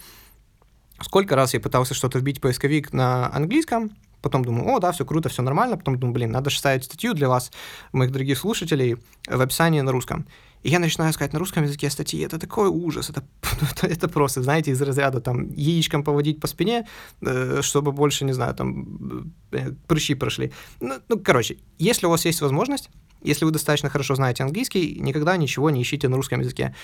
[1.01, 5.05] Сколько раз я пытался что-то вбить в поисковик на английском, потом думаю, о, да, все
[5.05, 7.51] круто, все нормально, потом думаю, блин, надо же ставить статью для вас,
[7.93, 10.27] моих дорогих слушателей, в описании на русском.
[10.65, 13.23] И я начинаю искать на русском языке статьи, это такой ужас, это,
[13.71, 16.87] это, это просто, знаете, из разряда там яичком поводить по спине,
[17.21, 20.53] э, чтобы больше, не знаю, там э, прыщи прошли.
[20.81, 22.91] Ну, ну, короче, если у вас есть возможность,
[23.23, 26.75] если вы достаточно хорошо знаете английский, никогда ничего не ищите на русском языке.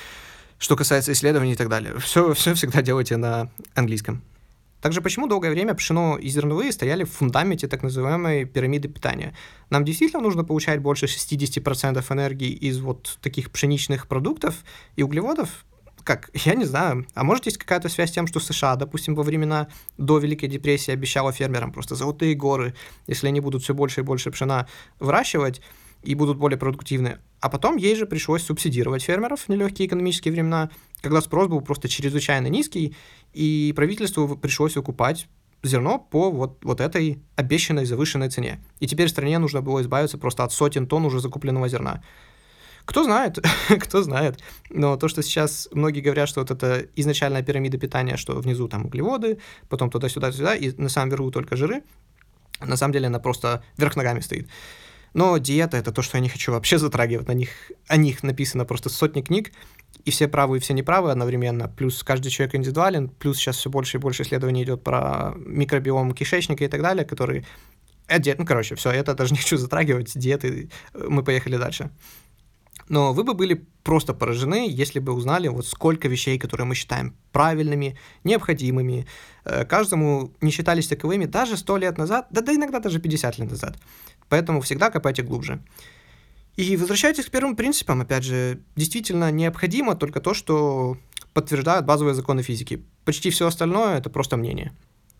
[0.59, 4.23] Что касается исследований и так далее, все, все всегда делайте на английском.
[4.81, 9.35] Также почему долгое время пшено и зерновые стояли в фундаменте так называемой пирамиды питания?
[9.69, 14.65] Нам действительно нужно получать больше 60% энергии из вот таких пшеничных продуктов
[14.97, 15.65] и углеводов?
[16.03, 16.31] Как?
[16.45, 17.07] Я не знаю.
[17.15, 20.93] А может есть какая-то связь с тем, что США, допустим, во времена до Великой депрессии
[20.93, 22.75] обещала фермерам просто золотые горы,
[23.07, 24.67] если они будут все больше и больше пшена
[24.99, 25.61] выращивать,
[26.03, 27.19] и будут более продуктивны.
[27.41, 30.71] А потом ей же пришлось субсидировать фермеров в нелегкие экономические времена,
[31.03, 32.97] когда спрос был просто чрезвычайно низкий,
[33.33, 35.29] и правительству пришлось выкупать
[35.63, 38.61] зерно по вот, вот этой обещанной завышенной цене.
[38.81, 42.03] И теперь стране нужно было избавиться просто от сотен тонн уже закупленного зерна.
[42.85, 43.39] Кто знает,
[43.69, 44.41] кто знает.
[44.71, 48.87] Но то, что сейчас многие говорят, что вот это изначальная пирамида питания, что внизу там
[48.87, 49.39] углеводы,
[49.69, 51.83] потом туда-сюда-сюда, и на самом верху только жиры,
[52.61, 54.49] на самом деле она просто вверх ногами стоит.
[55.15, 57.29] Но диета— это то, что я не хочу вообще затрагивать.
[57.29, 57.51] На них,
[57.89, 59.53] о них написано просто сотни книг,
[60.05, 61.69] и все правы, и все неправы одновременно.
[61.69, 66.65] Плюс каждый человек индивидуален, плюс сейчас все больше и больше исследований идет про микробиом кишечника
[66.65, 67.45] и так далее, которые...
[68.09, 71.91] Э, диет, ну, короче, все, это даже не хочу затрагивать, диеты, мы поехали дальше.
[72.91, 77.15] Но вы бы были просто поражены, если бы узнали, вот сколько вещей, которые мы считаем
[77.31, 79.07] правильными, необходимыми,
[79.45, 83.51] э, каждому не считались таковыми даже 100 лет назад, да, да иногда даже 50 лет
[83.51, 83.79] назад.
[84.31, 85.63] Поэтому всегда копайте глубже.
[86.57, 88.01] И возвращайтесь к первым принципам.
[88.01, 90.97] Опять же, действительно необходимо только то, что
[91.35, 92.83] подтверждают базовые законы физики.
[93.05, 94.73] Почти все остальное— это просто мнение.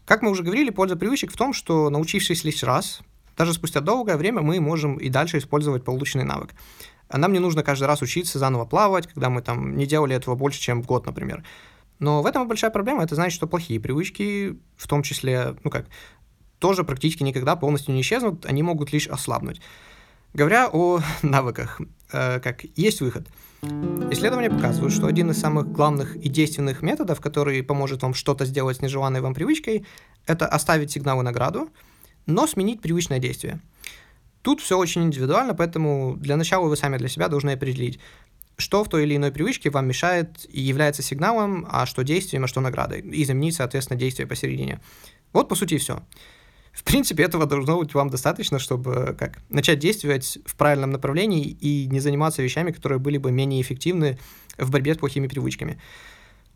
[0.05, 3.01] Как мы уже говорили, польза привычек в том, что научившись лишь раз,
[3.37, 6.51] даже спустя долгое время мы можем и дальше использовать полученный навык.
[7.09, 10.37] А нам не нужно каждый раз учиться заново плавать, когда мы там не делали этого
[10.37, 11.45] больше, чем год, например.
[11.99, 13.03] Но в этом и большая проблема.
[13.03, 15.87] Это значит, что плохие привычки, в том числе, ну как,
[16.61, 19.61] тоже практически никогда полностью не исчезнут, они могут лишь ослабнуть.
[20.33, 21.81] Говоря о навыках,
[22.13, 23.27] э, как есть выход.
[24.11, 28.79] Исследования показывают, что один из самых главных и действенных методов, который поможет вам что-то сделать
[28.79, 29.87] с нежеланной вам привычкой,
[30.27, 31.69] это оставить сигнал и награду,
[32.27, 33.61] но сменить привычное действие.
[34.43, 37.99] Тут все очень индивидуально, поэтому для начала вы сами для себя должны определить,
[38.57, 42.49] что в той или иной привычке вам мешает и является сигналом, а что действием, а
[42.49, 44.81] что наградой, и заменить, соответственно, действие посередине.
[45.33, 46.03] Вот, по сути, и все.
[46.73, 51.87] В принципе, этого должно быть вам достаточно, чтобы как, начать действовать в правильном направлении и
[51.89, 54.19] не заниматься вещами, которые были бы менее эффективны
[54.57, 55.81] в борьбе с плохими привычками.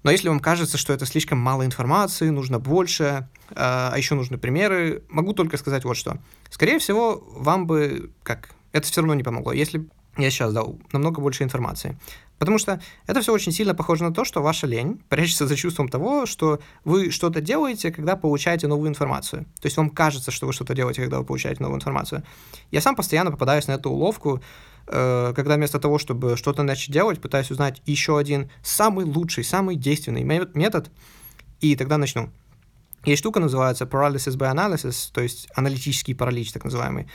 [0.04, 4.36] Но если вам кажется, что это слишком мало информации, нужно больше, а, а еще нужны
[4.36, 6.18] примеры, могу только сказать вот что.
[6.50, 9.52] Скорее всего, вам бы, как, это все равно не помогло.
[9.52, 11.98] Если я сейчас дал намного больше информации.
[12.38, 15.88] Потому что это все очень сильно похоже на то, что ваша лень прячется за чувством
[15.88, 19.44] того, что вы что-то делаете, когда получаете новую информацию.
[19.60, 22.24] То есть вам кажется, что вы что-то делаете, когда вы получаете новую информацию.
[22.70, 24.42] Я сам постоянно попадаюсь на эту уловку,
[24.86, 29.76] э, когда вместо того, чтобы что-то начать делать, пытаюсь узнать еще один самый лучший, самый
[29.76, 30.90] действенный метод,
[31.60, 32.30] и тогда начну.
[33.04, 37.06] Есть штука, называется paralysis by analysis, то есть аналитический паралич, так называемый.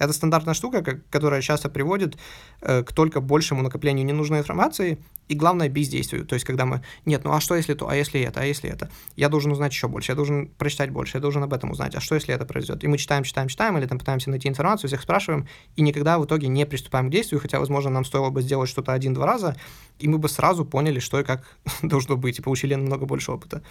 [0.00, 2.16] Это стандартная штука, которая часто приводит
[2.62, 6.24] э, к только большему накоплению ненужной информации и, главное, бездействию.
[6.24, 8.70] То есть, когда мы, нет, ну а что если то, а если это, а если
[8.70, 8.90] это?
[9.14, 12.00] Я должен узнать еще больше, я должен прочитать больше, я должен об этом узнать, а
[12.00, 12.82] что если это произойдет?
[12.82, 16.24] И мы читаем, читаем, читаем, или там пытаемся найти информацию, всех спрашиваем, и никогда в
[16.24, 19.54] итоге не приступаем к действию, хотя, возможно, нам стоило бы сделать что-то один-два раза,
[19.98, 21.44] и мы бы сразу поняли, что и как
[21.82, 23.62] должно быть, и получили намного больше опыта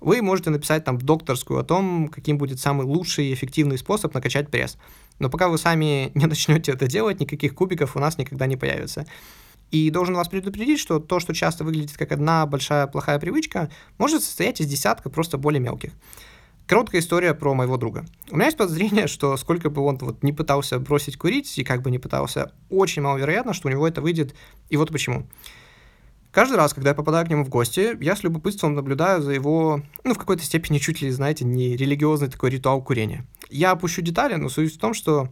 [0.00, 4.50] вы можете написать там докторскую о том, каким будет самый лучший и эффективный способ накачать
[4.50, 4.76] пресс.
[5.18, 9.06] Но пока вы сами не начнете это делать, никаких кубиков у нас никогда не появится.
[9.70, 14.22] И должен вас предупредить, что то, что часто выглядит как одна большая плохая привычка, может
[14.22, 15.92] состоять из десятка просто более мелких.
[16.66, 18.04] Короткая история про моего друга.
[18.30, 21.82] У меня есть подозрение, что сколько бы он вот не пытался бросить курить и как
[21.82, 24.34] бы не пытался, очень маловероятно, что у него это выйдет.
[24.68, 25.26] И вот почему.
[26.36, 29.80] Каждый раз, когда я попадаю к нему в гости, я с любопытством наблюдаю за его,
[30.04, 33.24] ну, в какой-то степени чуть ли, знаете, не религиозный такой ритуал курения.
[33.48, 35.30] Я опущу детали, но суть в том, что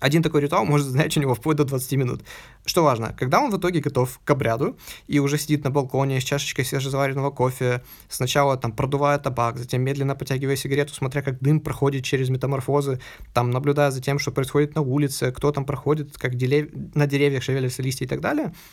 [0.00, 2.22] один такой ритуал может занять у него вплоть до 20 минут.
[2.66, 4.76] Что важно, когда он в итоге готов к обряду
[5.06, 10.16] и уже сидит на балконе с чашечкой свежезаваренного кофе, сначала там продувая табак, затем медленно
[10.16, 13.00] потягивая сигарету, смотря как дым проходит через метаморфозы,
[13.34, 16.70] там наблюдая за тем, что происходит на улице, кто там проходит, как дерев...
[16.96, 18.52] на деревьях шевелятся листья и так далее–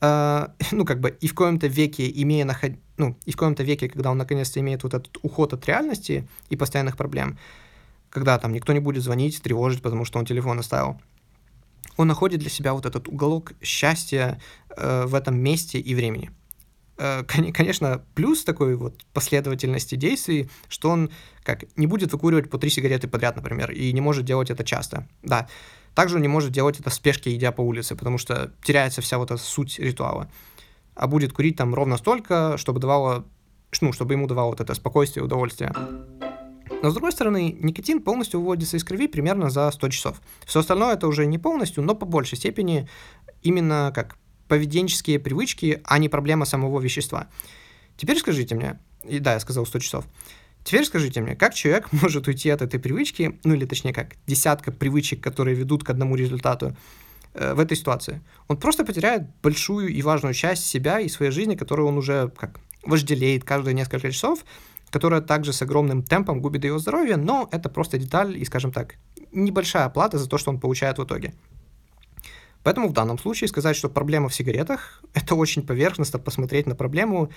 [0.00, 2.72] Uh, ну, как бы, и в коем-то веке, имея наход...
[2.96, 6.56] ну, и в коем-то веке, когда он наконец-то имеет вот этот уход от реальности и
[6.56, 7.38] постоянных проблем,
[8.10, 11.00] когда там никто не будет звонить, тревожить, потому что он телефон оставил,
[11.96, 14.40] он находит для себя вот этот уголок счастья
[14.76, 16.30] э, в этом месте и времени.
[16.96, 21.10] Э, конечно, плюс такой вот последовательности действий, что он
[21.42, 25.08] как не будет выкуривать по три сигареты подряд, например, и не может делать это часто.
[25.22, 25.48] Да,
[25.98, 29.18] также он не может делать это в спешке, идя по улице, потому что теряется вся
[29.18, 30.30] вот эта суть ритуала.
[30.94, 33.26] А будет курить там ровно столько, чтобы давало,
[33.80, 35.72] ну, чтобы ему давало вот это спокойствие удовольствие.
[36.82, 40.22] Но с другой стороны, никотин полностью выводится из крови примерно за 100 часов.
[40.46, 42.88] Все остальное это уже не полностью, но по большей степени
[43.42, 47.26] именно как поведенческие привычки, а не проблема самого вещества.
[47.96, 50.04] Теперь скажите мне, и да, я сказал 100 часов,
[50.68, 54.70] Теперь скажите мне, как человек может уйти от этой привычки, ну или точнее как, десятка
[54.70, 56.76] привычек, которые ведут к одному результату
[57.32, 58.20] э, в этой ситуации?
[58.48, 62.60] Он просто потеряет большую и важную часть себя и своей жизни, которую он уже как
[62.82, 64.44] вожделеет каждые несколько часов,
[64.90, 68.96] которая также с огромным темпом губит его здоровье, но это просто деталь и, скажем так,
[69.32, 71.32] небольшая плата за то, что он получает в итоге.
[72.62, 77.30] Поэтому в данном случае сказать, что проблема в сигаретах, это очень поверхностно посмотреть на проблему,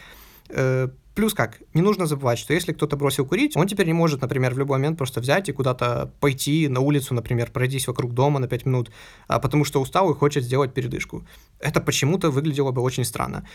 [1.16, 4.54] плюс как, не нужно забывать, что если кто-то бросил курить, он теперь не может, например,
[4.54, 8.48] в любой момент просто взять и куда-то пойти на улицу, например, пройтись вокруг дома на
[8.48, 8.92] 5 минут,
[9.28, 11.26] а, потому что устал и хочет сделать передышку.
[11.60, 13.46] Это почему-то выглядело бы очень странно.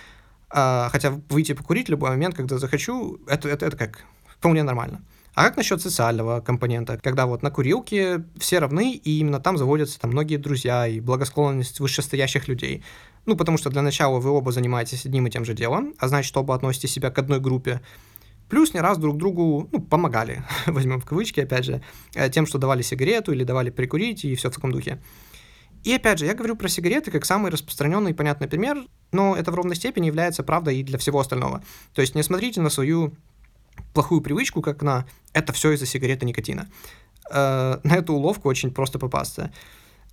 [0.51, 5.03] А, хотя выйти покурить в любой момент, когда захочу, это, это, это как вполне нормально.
[5.35, 10.01] А как насчет социального компонента, когда вот на курилке все равны, и именно там заводятся
[10.01, 12.83] там многие друзья и благосклонность вышестоящих людей?
[13.27, 16.37] Ну, потому что для начала вы оба занимаетесь одним и тем же делом, а значит,
[16.37, 17.81] оба относите себя к одной группе.
[18.49, 21.83] Плюс не раз друг другу ну, помогали, возьмем в кавычки, опять же,
[22.15, 25.03] э, тем, что давали сигарету или давали прикурить и все в таком духе.
[25.83, 29.51] И опять же, я говорю про сигареты как самый распространенный и понятный пример, но это
[29.51, 31.63] в ровной степени является правдой и для всего остального.
[31.95, 33.15] То есть не смотрите на свою
[33.95, 36.69] плохую привычку, как на «это все из-за сигареты никотина».
[37.31, 39.53] Э, на эту уловку очень просто попасться.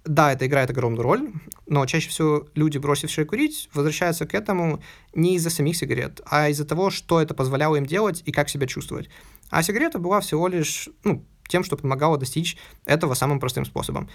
[0.05, 1.31] Да, это играет огромную роль,
[1.65, 6.65] но чаще всего люди, бросившие курить, возвращаются к этому не из-за самих сигарет, а из-за
[6.65, 9.09] того, что это позволяло им делать и как себя чувствовать.
[9.49, 14.09] А сигарета была всего лишь ну, тем, что помогало достичь этого самым простым способом.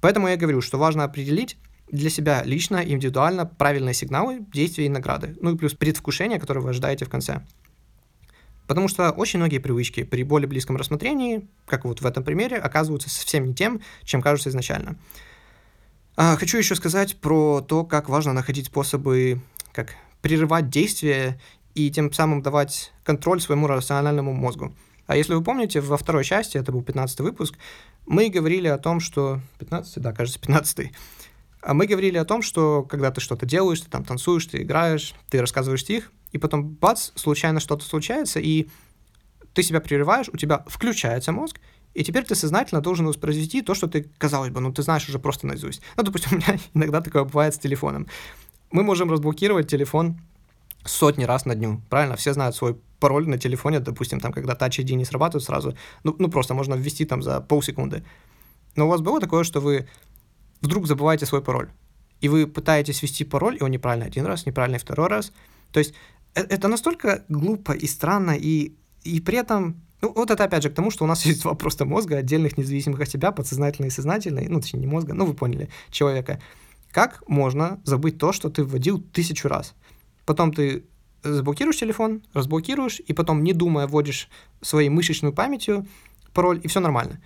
[0.00, 1.56] Поэтому я говорю, что важно определить
[1.90, 5.36] для себя лично, индивидуально правильные сигналы, действия и награды.
[5.40, 7.42] Ну и плюс предвкушение, которое вы ожидаете в конце.
[8.68, 13.10] Потому что очень многие привычки при более близком рассмотрении, как вот в этом примере, оказываются
[13.10, 14.98] совсем не тем, чем кажутся изначально.
[16.16, 19.40] А, хочу еще сказать про то, как важно находить способы,
[19.72, 21.40] как прерывать действия
[21.74, 24.74] и тем самым давать контроль своему рациональному мозгу.
[25.06, 27.54] А если вы помните, во второй части, это был 15 выпуск,
[28.06, 29.40] мы говорили о том, что...
[29.58, 30.92] 15 да, кажется, 15
[31.62, 35.14] а мы говорили о том, что когда ты что-то делаешь, ты там танцуешь, ты играешь,
[35.30, 38.66] ты рассказываешь стих, и потом бац, случайно что-то случается, и
[39.54, 41.60] ты себя прерываешь, у тебя включается мозг,
[41.94, 45.18] И теперь ты сознательно должен воспроизвести то, что ты, казалось бы, ну ты знаешь уже
[45.18, 45.82] просто наизусть.
[45.96, 48.06] Ну, допустим, у меня иногда такое бывает с телефоном.
[48.70, 50.18] Мы можем разблокировать телефон
[50.84, 52.16] сотни раз на дню, правильно?
[52.16, 56.14] Все знают свой пароль на телефоне, допустим, там, когда Touch ID не срабатывает сразу, ну,
[56.18, 58.04] ну просто можно ввести там за полсекунды.
[58.76, 59.88] Но у вас было такое, что вы
[60.60, 61.70] вдруг забываете свой пароль,
[62.20, 65.32] и вы пытаетесь ввести пароль, и он неправильный один раз, неправильный второй раз.
[65.72, 65.94] То есть
[66.34, 70.70] э, это настолько глупо и странно, и, и при этом ну, вот это опять же
[70.70, 73.90] к тому, что у нас есть два просто мозга, отдельных, независимых от себя, подсознательный и
[73.90, 76.40] сознательный, ну, точнее, не мозга, ну, вы поняли, человека.
[76.90, 79.74] Как можно забыть то, что ты вводил тысячу раз?
[80.26, 80.84] Потом ты
[81.22, 84.28] заблокируешь телефон, разблокируешь, и потом, не думая, вводишь
[84.60, 85.86] своей мышечной памятью
[86.34, 87.22] пароль, и все нормально.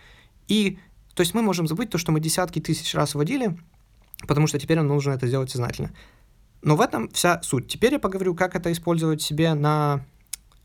[0.46, 0.78] И,
[1.14, 3.58] то есть мы можем забыть то, что мы десятки тысяч раз вводили,
[4.28, 5.92] потому что теперь нам нужно это сделать сознательно.
[6.62, 7.68] Но в этом вся суть.
[7.68, 10.04] Теперь я поговорю, как это использовать себе на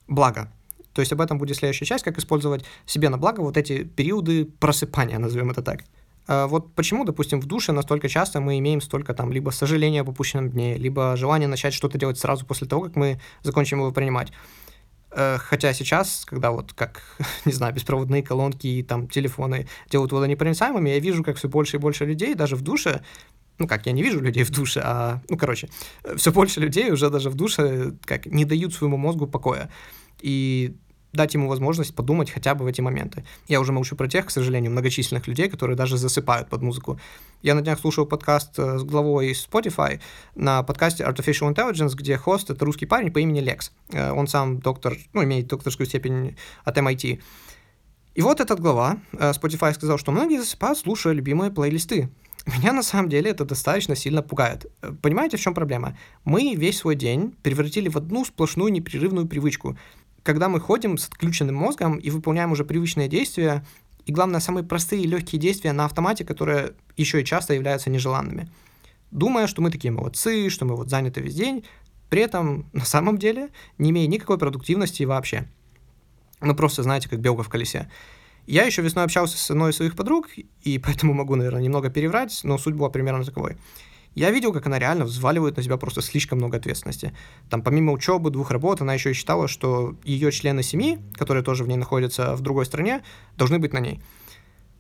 [0.08, 0.52] благо.
[0.94, 4.46] То есть об этом будет следующая часть, как использовать себе на благо вот эти периоды
[4.46, 5.84] просыпания, назовем это так.
[6.28, 10.10] А вот почему, допустим, в душе настолько часто мы имеем столько там либо сожаления об
[10.10, 14.32] упущенном дне, либо желание начать что-то делать сразу после того, как мы закончим его принимать.
[15.12, 17.02] Э, хотя сейчас, когда вот как,
[17.46, 21.80] не знаю, беспроводные колонки и там телефоны делают водонепроницаемыми, я вижу, как все больше и
[21.80, 23.02] больше людей даже в душе
[23.60, 25.70] ну как, я не вижу людей в душе, а, ну короче,
[26.16, 29.70] все больше людей уже даже в душе как не дают своему мозгу покоя.
[30.22, 30.76] И
[31.14, 33.26] дать ему возможность подумать хотя бы в эти моменты.
[33.48, 37.00] Я уже молчу про тех, к сожалению, многочисленных людей, которые даже засыпают под музыку.
[37.42, 40.00] Я на днях слушал подкаст э, с главой Spotify
[40.36, 43.72] на подкасте Artificial Intelligence, где хост— это русский парень по имени Лекс.
[43.92, 47.22] Э, он сам доктор, ну, имеет докторскую степень от MIT.
[48.14, 52.10] И вот этот глава э, Spotify сказал, что многие засыпают, слушая любимые плейлисты.
[52.48, 54.66] Меня на самом деле это достаточно сильно пугает.
[55.04, 55.96] Понимаете, в чем проблема?
[56.24, 59.78] Мы весь свой день превратили в одну сплошную непрерывную привычку—
[60.24, 63.66] когда мы ходим с отключенным мозгом и выполняем уже привычные действия,
[64.06, 68.50] и главное, самые простые и легкие действия на автомате, которые еще и часто являются нежеланными.
[69.12, 71.66] Думая, что мы такие молодцы, что мы вот заняты весь день,
[72.10, 75.48] при этом на самом деле не имея никакой продуктивности вообще.
[76.40, 77.90] Мы просто, знаете, как белка в колесе.
[78.48, 80.28] Я еще весной общался с одной из своих подруг,
[80.64, 83.58] и поэтому могу, наверное, немного переврать, но суть была примерно таковой.
[84.14, 87.14] Я видел, как она реально взваливает на себя просто слишком много ответственности.
[87.50, 91.64] Там, помимо учебы, двух работ, она еще и считала, что ее члены семьи, которые тоже
[91.64, 93.04] в ней находятся в другой стране,
[93.38, 94.02] должны быть на ней.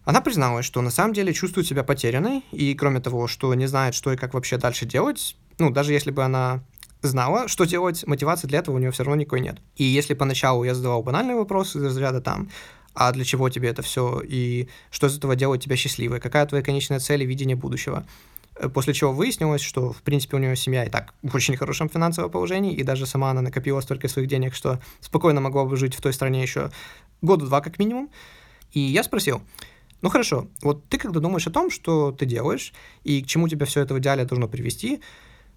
[0.03, 3.93] Она призналась, что на самом деле чувствует себя потерянной, и кроме того, что не знает,
[3.93, 6.63] что и как вообще дальше делать, ну, даже если бы она
[7.01, 9.59] знала, что делать, мотивации для этого у нее все равно никакой нет.
[9.75, 12.49] И если поначалу я задавал банальный вопрос из разряда там,
[12.93, 16.63] а для чего тебе это все, и что из этого делает тебя счастливой, какая твоя
[16.63, 18.05] конечная цель и видение будущего,
[18.69, 22.29] после чего выяснилось, что, в принципе, у нее семья и так в очень хорошем финансовом
[22.29, 26.01] положении, и даже сама она накопила столько своих денег, что спокойно могла бы жить в
[26.01, 26.71] той стране еще
[27.21, 28.09] года два как минимум.
[28.71, 29.41] И я спросил,
[30.01, 33.65] ну хорошо, вот ты когда думаешь о том, что ты делаешь, и к чему тебя
[33.65, 35.01] все это в идеале должно привести,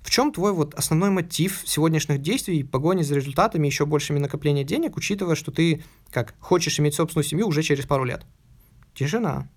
[0.02, 4.96] в чем твой вот основной мотив сегодняшних действий, погони за результатами, еще большими накопления денег,
[4.96, 8.22] учитывая, что ты как хочешь иметь собственную семью уже через пару лет?
[8.94, 9.48] Тишина.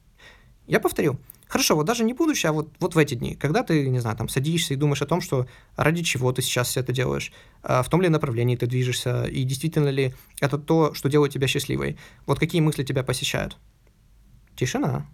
[0.66, 1.20] Я повторил.
[1.48, 4.18] Хорошо, вот даже не будущее, а вот, вот в эти дни, когда ты, не знаю,
[4.18, 7.32] там садишься и думаешь о том, что ради чего ты сейчас это делаешь,
[7.64, 11.48] а в том ли направлении ты движешься, и действительно ли это то, что делает тебя
[11.48, 11.98] счастливой.
[12.26, 13.58] Вот какие мысли тебя посещают?
[14.58, 15.08] Тишина.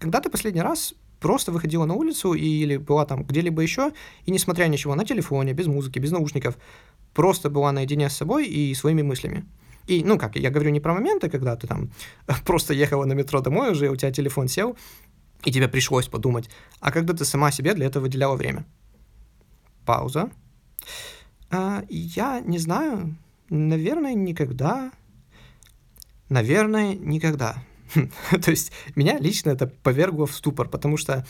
[0.00, 3.92] Когда ты последний раз просто выходила на улицу или была там где-либо еще,
[4.24, 6.58] и несмотря ни чего, на телефоне, без музыки, без наушников,
[7.14, 9.46] просто была наедине с собой и своими мыслями.
[9.86, 11.90] И, ну как, я говорю не про моменты, когда ты там
[12.44, 14.76] просто ехала на метро домой уже, у тебя телефон сел,
[15.44, 18.64] и тебе пришлось подумать, а когда ты сама себе для этого выделяла время.
[19.84, 20.30] Пауза.
[21.50, 23.16] А, я не знаю,
[23.48, 24.90] наверное, никогда.
[26.28, 27.62] Наверное, никогда.
[28.42, 31.24] То есть меня лично это повергло в ступор, потому что,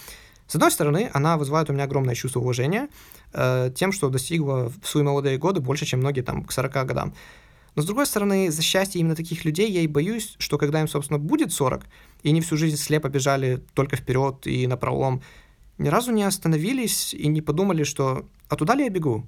[0.47, 2.89] с одной стороны, она вызывает у меня огромное чувство уважения
[3.35, 7.15] э, тем, что достигла в свои молодые годы больше, чем многие там к 40 годам.
[7.77, 10.89] Но, с другой стороны, за счастье именно таких людей я и боюсь, что когда им,
[10.89, 11.85] собственно, будет 40,
[12.23, 15.23] и они всю жизнь слепо бежали только вперед и на пролом,
[15.77, 19.27] ни разу не остановились и не подумали, что «а туда ли я бегу?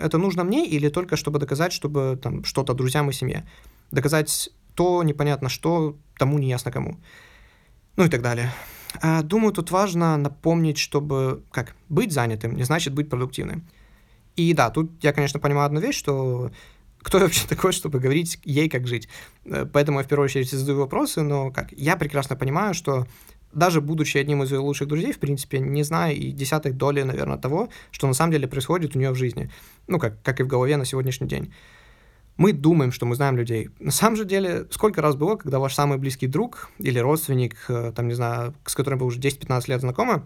[0.00, 3.46] Это нужно мне или только чтобы доказать, чтобы там что-то друзьям и семье?
[3.92, 6.96] Доказать то непонятно что, тому не ясно кому».
[7.94, 8.52] Ну и так далее.
[9.00, 13.64] А, думаю, тут важно напомнить, чтобы, как, быть занятым не значит быть продуктивным.
[14.34, 16.50] И да, тут я, конечно, понимаю одну вещь, что
[17.06, 19.08] кто вообще такой, чтобы говорить ей, как жить.
[19.44, 23.06] Э, поэтому я в первую очередь задаю вопросы, но как я прекрасно понимаю, что
[23.52, 27.38] даже будучи одним из ее лучших друзей, в принципе, не знаю и десятой доли, наверное,
[27.38, 29.50] того, что на самом деле происходит у нее в жизни.
[29.86, 31.54] Ну, как, как и в голове на сегодняшний день.
[32.38, 33.70] Мы думаем, что мы знаем людей.
[33.78, 37.92] На самом же деле, сколько раз было, когда ваш самый близкий друг или родственник, э,
[37.94, 40.22] там, не знаю, с которым вы уже 10-15 лет знакомы,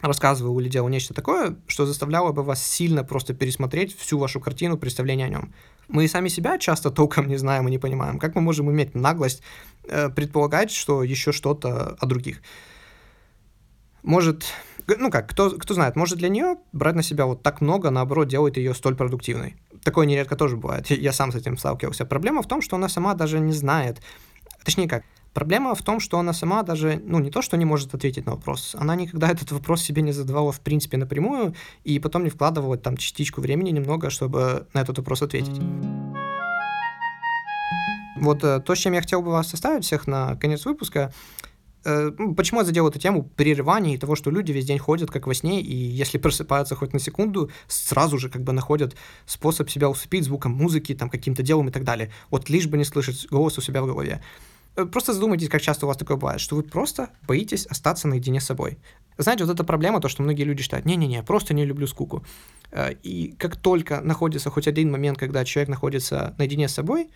[0.00, 4.76] рассказывал или делал нечто такое, что заставляло бы вас сильно просто пересмотреть всю вашу картину,
[4.76, 5.54] представление о нем.
[5.88, 8.18] Мы и сами себя часто толком не знаем и не понимаем.
[8.18, 9.42] Как мы можем иметь наглость
[9.84, 12.42] э, предполагать, что еще что-то о других?
[14.02, 14.44] Может,
[14.86, 18.28] ну как, кто, кто знает, может для нее брать на себя вот так много, наоборот,
[18.28, 19.56] делает ее столь продуктивной.
[19.82, 20.90] Такое нередко тоже бывает.
[20.90, 22.04] Я сам с этим сталкивался.
[22.04, 24.00] Проблема в том, что она сама даже не знает,
[24.64, 25.04] точнее как,
[25.34, 28.32] Проблема в том, что она сама даже, ну, не то, что не может ответить на
[28.32, 31.54] вопрос, она никогда этот вопрос себе не задавала, в принципе, напрямую,
[31.84, 35.60] и потом не вкладывала там частичку времени немного, чтобы на этот вопрос ответить.
[38.20, 41.12] Вот э, то, с чем я хотел бы вас оставить всех на конец выпуска,
[41.84, 45.10] э, ну, Почему я задел эту тему прерывания и того, что люди весь день ходят
[45.10, 49.70] как во сне, и если просыпаются хоть на секунду, сразу же как бы находят способ
[49.70, 52.10] себя усыпить звуком музыки, там, каким-то делом и так далее.
[52.30, 54.20] Вот лишь бы не слышать голос у себя в голове.
[54.78, 58.40] Э, просто задумайтесь, как часто у вас такое бывает, что вы просто боитесь остаться наедине
[58.40, 58.78] с собой.
[59.18, 62.24] Знаете, вот эта проблема, то, что многие люди считают, не-не-не, просто не люблю скуку.
[62.70, 67.08] Э, и как только находится хоть один момент, когда человек находится наедине с собой,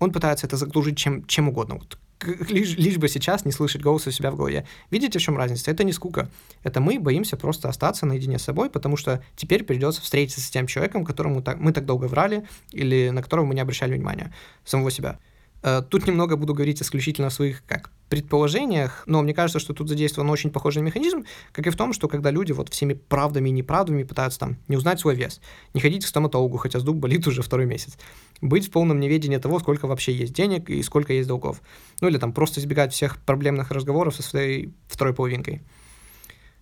[0.00, 1.76] он пытается это заглушить чем, чем угодно.
[1.76, 1.98] Вот,
[2.50, 4.66] лишь, лишь бы сейчас не слышать голос у себя в голове.
[4.90, 5.70] Видите, в чем разница?
[5.70, 6.28] Это не скука.
[6.64, 10.66] Это мы боимся просто остаться наедине с собой, потому что теперь придется встретиться с тем
[10.66, 14.34] человеком, которому так, мы так долго врали, или на которого мы не обращали внимания,
[14.64, 15.20] самого себя.
[15.64, 19.88] Э, тут немного буду говорить исключительно о своих как предположениях, но мне кажется, что тут
[19.88, 23.52] задействован очень похожий механизм, как и в том, что когда люди вот всеми правдами и
[23.52, 25.40] неправдами пытаются там не узнать свой вес,
[25.72, 27.96] не ходить к стоматологу, хотя зуб болит уже второй месяц,
[28.42, 31.62] быть в полном неведении того, сколько вообще есть денег и сколько есть долгов,
[32.02, 35.62] ну или там просто избегать всех проблемных разговоров со своей второй половинкой.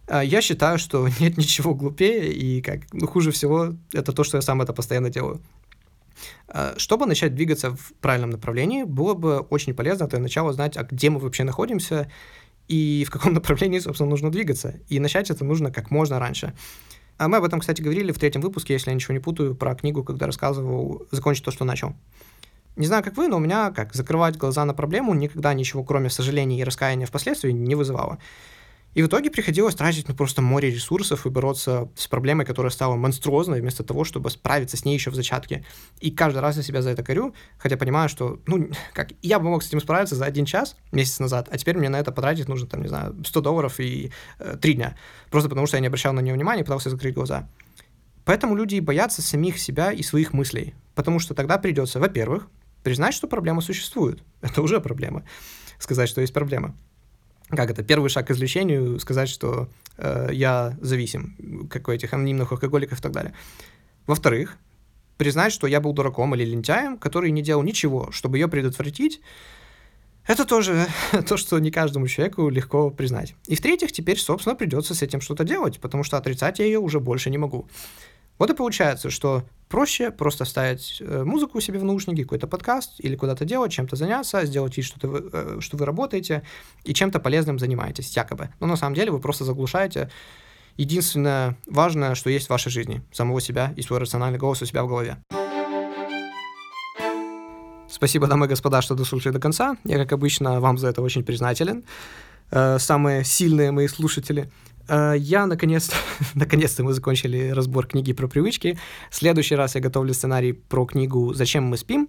[0.07, 4.39] Э, я считаю, что нет ничего глупее, и как ну, хуже всего это то, что
[4.39, 5.41] я сам это постоянно делаю.
[6.49, 10.85] Э, чтобы начать двигаться в правильном направлении, было бы очень полезно для начала знать, а
[10.85, 12.11] где мы вообще находимся
[12.69, 14.75] и в каком направлении, собственно, нужно двигаться.
[14.89, 16.55] И начать это нужно как можно раньше.
[17.19, 19.75] А мы об этом, кстати, говорили в третьем выпуске, если я ничего не путаю, про
[19.75, 21.95] книгу, когда рассказывал «Закончить то, что начал».
[22.75, 26.09] Не знаю, как вы, но у меня, как закрывать глаза на проблему, никогда ничего, кроме
[26.09, 28.19] сожаления и раскаяния впоследствии, не вызывало.
[28.95, 32.95] И в итоге приходилось тратить ну, просто море ресурсов и бороться с проблемой, которая стала
[32.95, 35.65] монструозной, вместо того, чтобы справиться с ней еще в зачатке.
[36.01, 39.47] И каждый раз я себя за это корю, хотя понимаю, что, ну, как я бы
[39.47, 42.49] мог с этим справиться за один час месяц назад, а теперь мне на это потратить
[42.49, 44.97] нужно, там, не знаю, 100 долларов и э, 3 дня.
[45.31, 47.49] Просто потому что я не обращал на нее внимания и пытался закрыть глаза.
[48.25, 52.47] Поэтому люди боятся самих себя и своих мыслей, потому что тогда придется, во-первых,
[52.83, 54.23] признать, что проблема существует.
[54.43, 55.25] Это уже проблема.
[55.79, 56.77] Сказать, что есть проблема
[57.57, 62.53] как это, первый шаг к излечению, сказать, что э, я зависим, как у этих анонимных
[62.53, 63.35] алкоголиков и так далее.
[64.07, 64.57] Во-вторых,
[65.19, 69.21] признать, что я был дураком или лентяем, который не делал ничего, чтобы ее предотвратить,
[70.27, 70.87] это тоже
[71.29, 73.35] то, что не каждому человеку легко признать.
[73.47, 77.01] И в-третьих, теперь, собственно, придется с этим что-то делать, потому что отрицать я ее уже
[77.01, 77.69] больше не могу.
[78.39, 83.17] Вот и получается, что проще просто ставить э, музыку себе в наушники, какой-то подкаст или
[83.17, 86.43] куда-то делать, чем-то заняться, сделать вид, что, вы, э, что вы работаете
[86.85, 88.51] и чем-то полезным занимаетесь, якобы.
[88.61, 90.11] Но на самом деле вы просто заглушаете
[90.77, 94.83] единственное важное, что есть в вашей жизни, самого себя и свой рациональный голос у себя
[94.83, 95.17] в голове.
[97.89, 99.77] Спасибо, дамы и господа, что дослушали до конца.
[99.85, 101.83] Я, как обычно, вам за это очень признателен.
[102.51, 104.51] Э, самые сильные мои слушатели—
[105.17, 105.97] я наконец-то,
[106.35, 108.79] наконец-то мы закончили разбор книги про привычки.
[109.11, 112.09] В следующий раз я готовлю сценарий про книгу «Зачем мы спим?».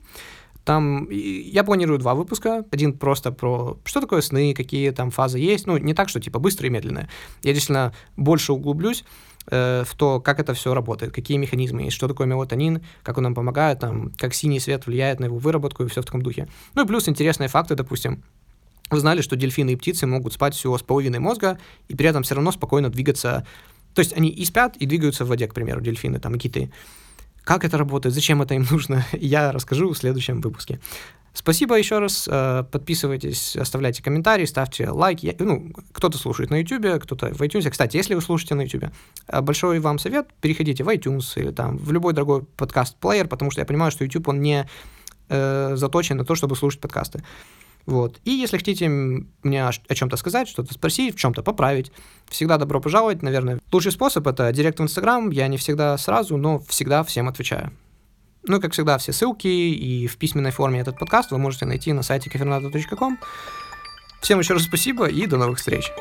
[0.63, 2.65] Там я планирую два выпуска.
[2.71, 5.67] Один просто про что такое сны, какие там фазы есть.
[5.67, 7.09] Ну, не так, что типа быстро и медленно.
[7.41, 9.03] Я действительно больше углублюсь
[9.51, 13.23] э, в то, как это все работает, какие механизмы есть, что такое мелатонин, как он
[13.23, 16.47] нам помогает, там, как синий свет влияет на его выработку и все в таком духе.
[16.75, 18.23] Ну и плюс интересные факты, допустим,
[18.89, 21.57] вы знали, что дельфины и птицы могут спать всего с половиной мозга
[21.87, 23.45] и при этом все равно спокойно двигаться.
[23.93, 26.71] То есть они и спят, и двигаются в воде, к примеру, дельфины там киты.
[27.43, 30.79] Как это работает, зачем это им нужно, я расскажу в следующем выпуске.
[31.33, 32.27] Спасибо еще раз.
[32.31, 35.35] Э, подписывайтесь, оставляйте комментарии, ставьте лайки.
[35.39, 37.69] Ну, кто-то слушает на YouTube, кто-то в iTunes.
[37.71, 38.91] Кстати, если вы слушаете на YouTube,
[39.27, 43.61] э, большой вам совет, переходите в iTunes или там в любой другой подкаст-плеер, потому что
[43.61, 44.69] я понимаю, что YouTube, он не
[45.29, 47.23] э, заточен на то, чтобы слушать подкасты.
[47.85, 48.19] Вот.
[48.23, 51.91] И если хотите мне о чем-то сказать, что-то спросить, в чем-то поправить,
[52.27, 53.21] всегда добро пожаловать.
[53.21, 55.29] Наверное, лучший способ это директ в Инстаграм.
[55.29, 57.71] Я не всегда сразу, но всегда всем отвечаю.
[58.45, 62.03] Ну как всегда, все ссылки и в письменной форме этот подкаст вы можете найти на
[62.03, 63.17] сайте kafernado.com.
[64.21, 65.91] Всем еще раз спасибо и до новых встреч.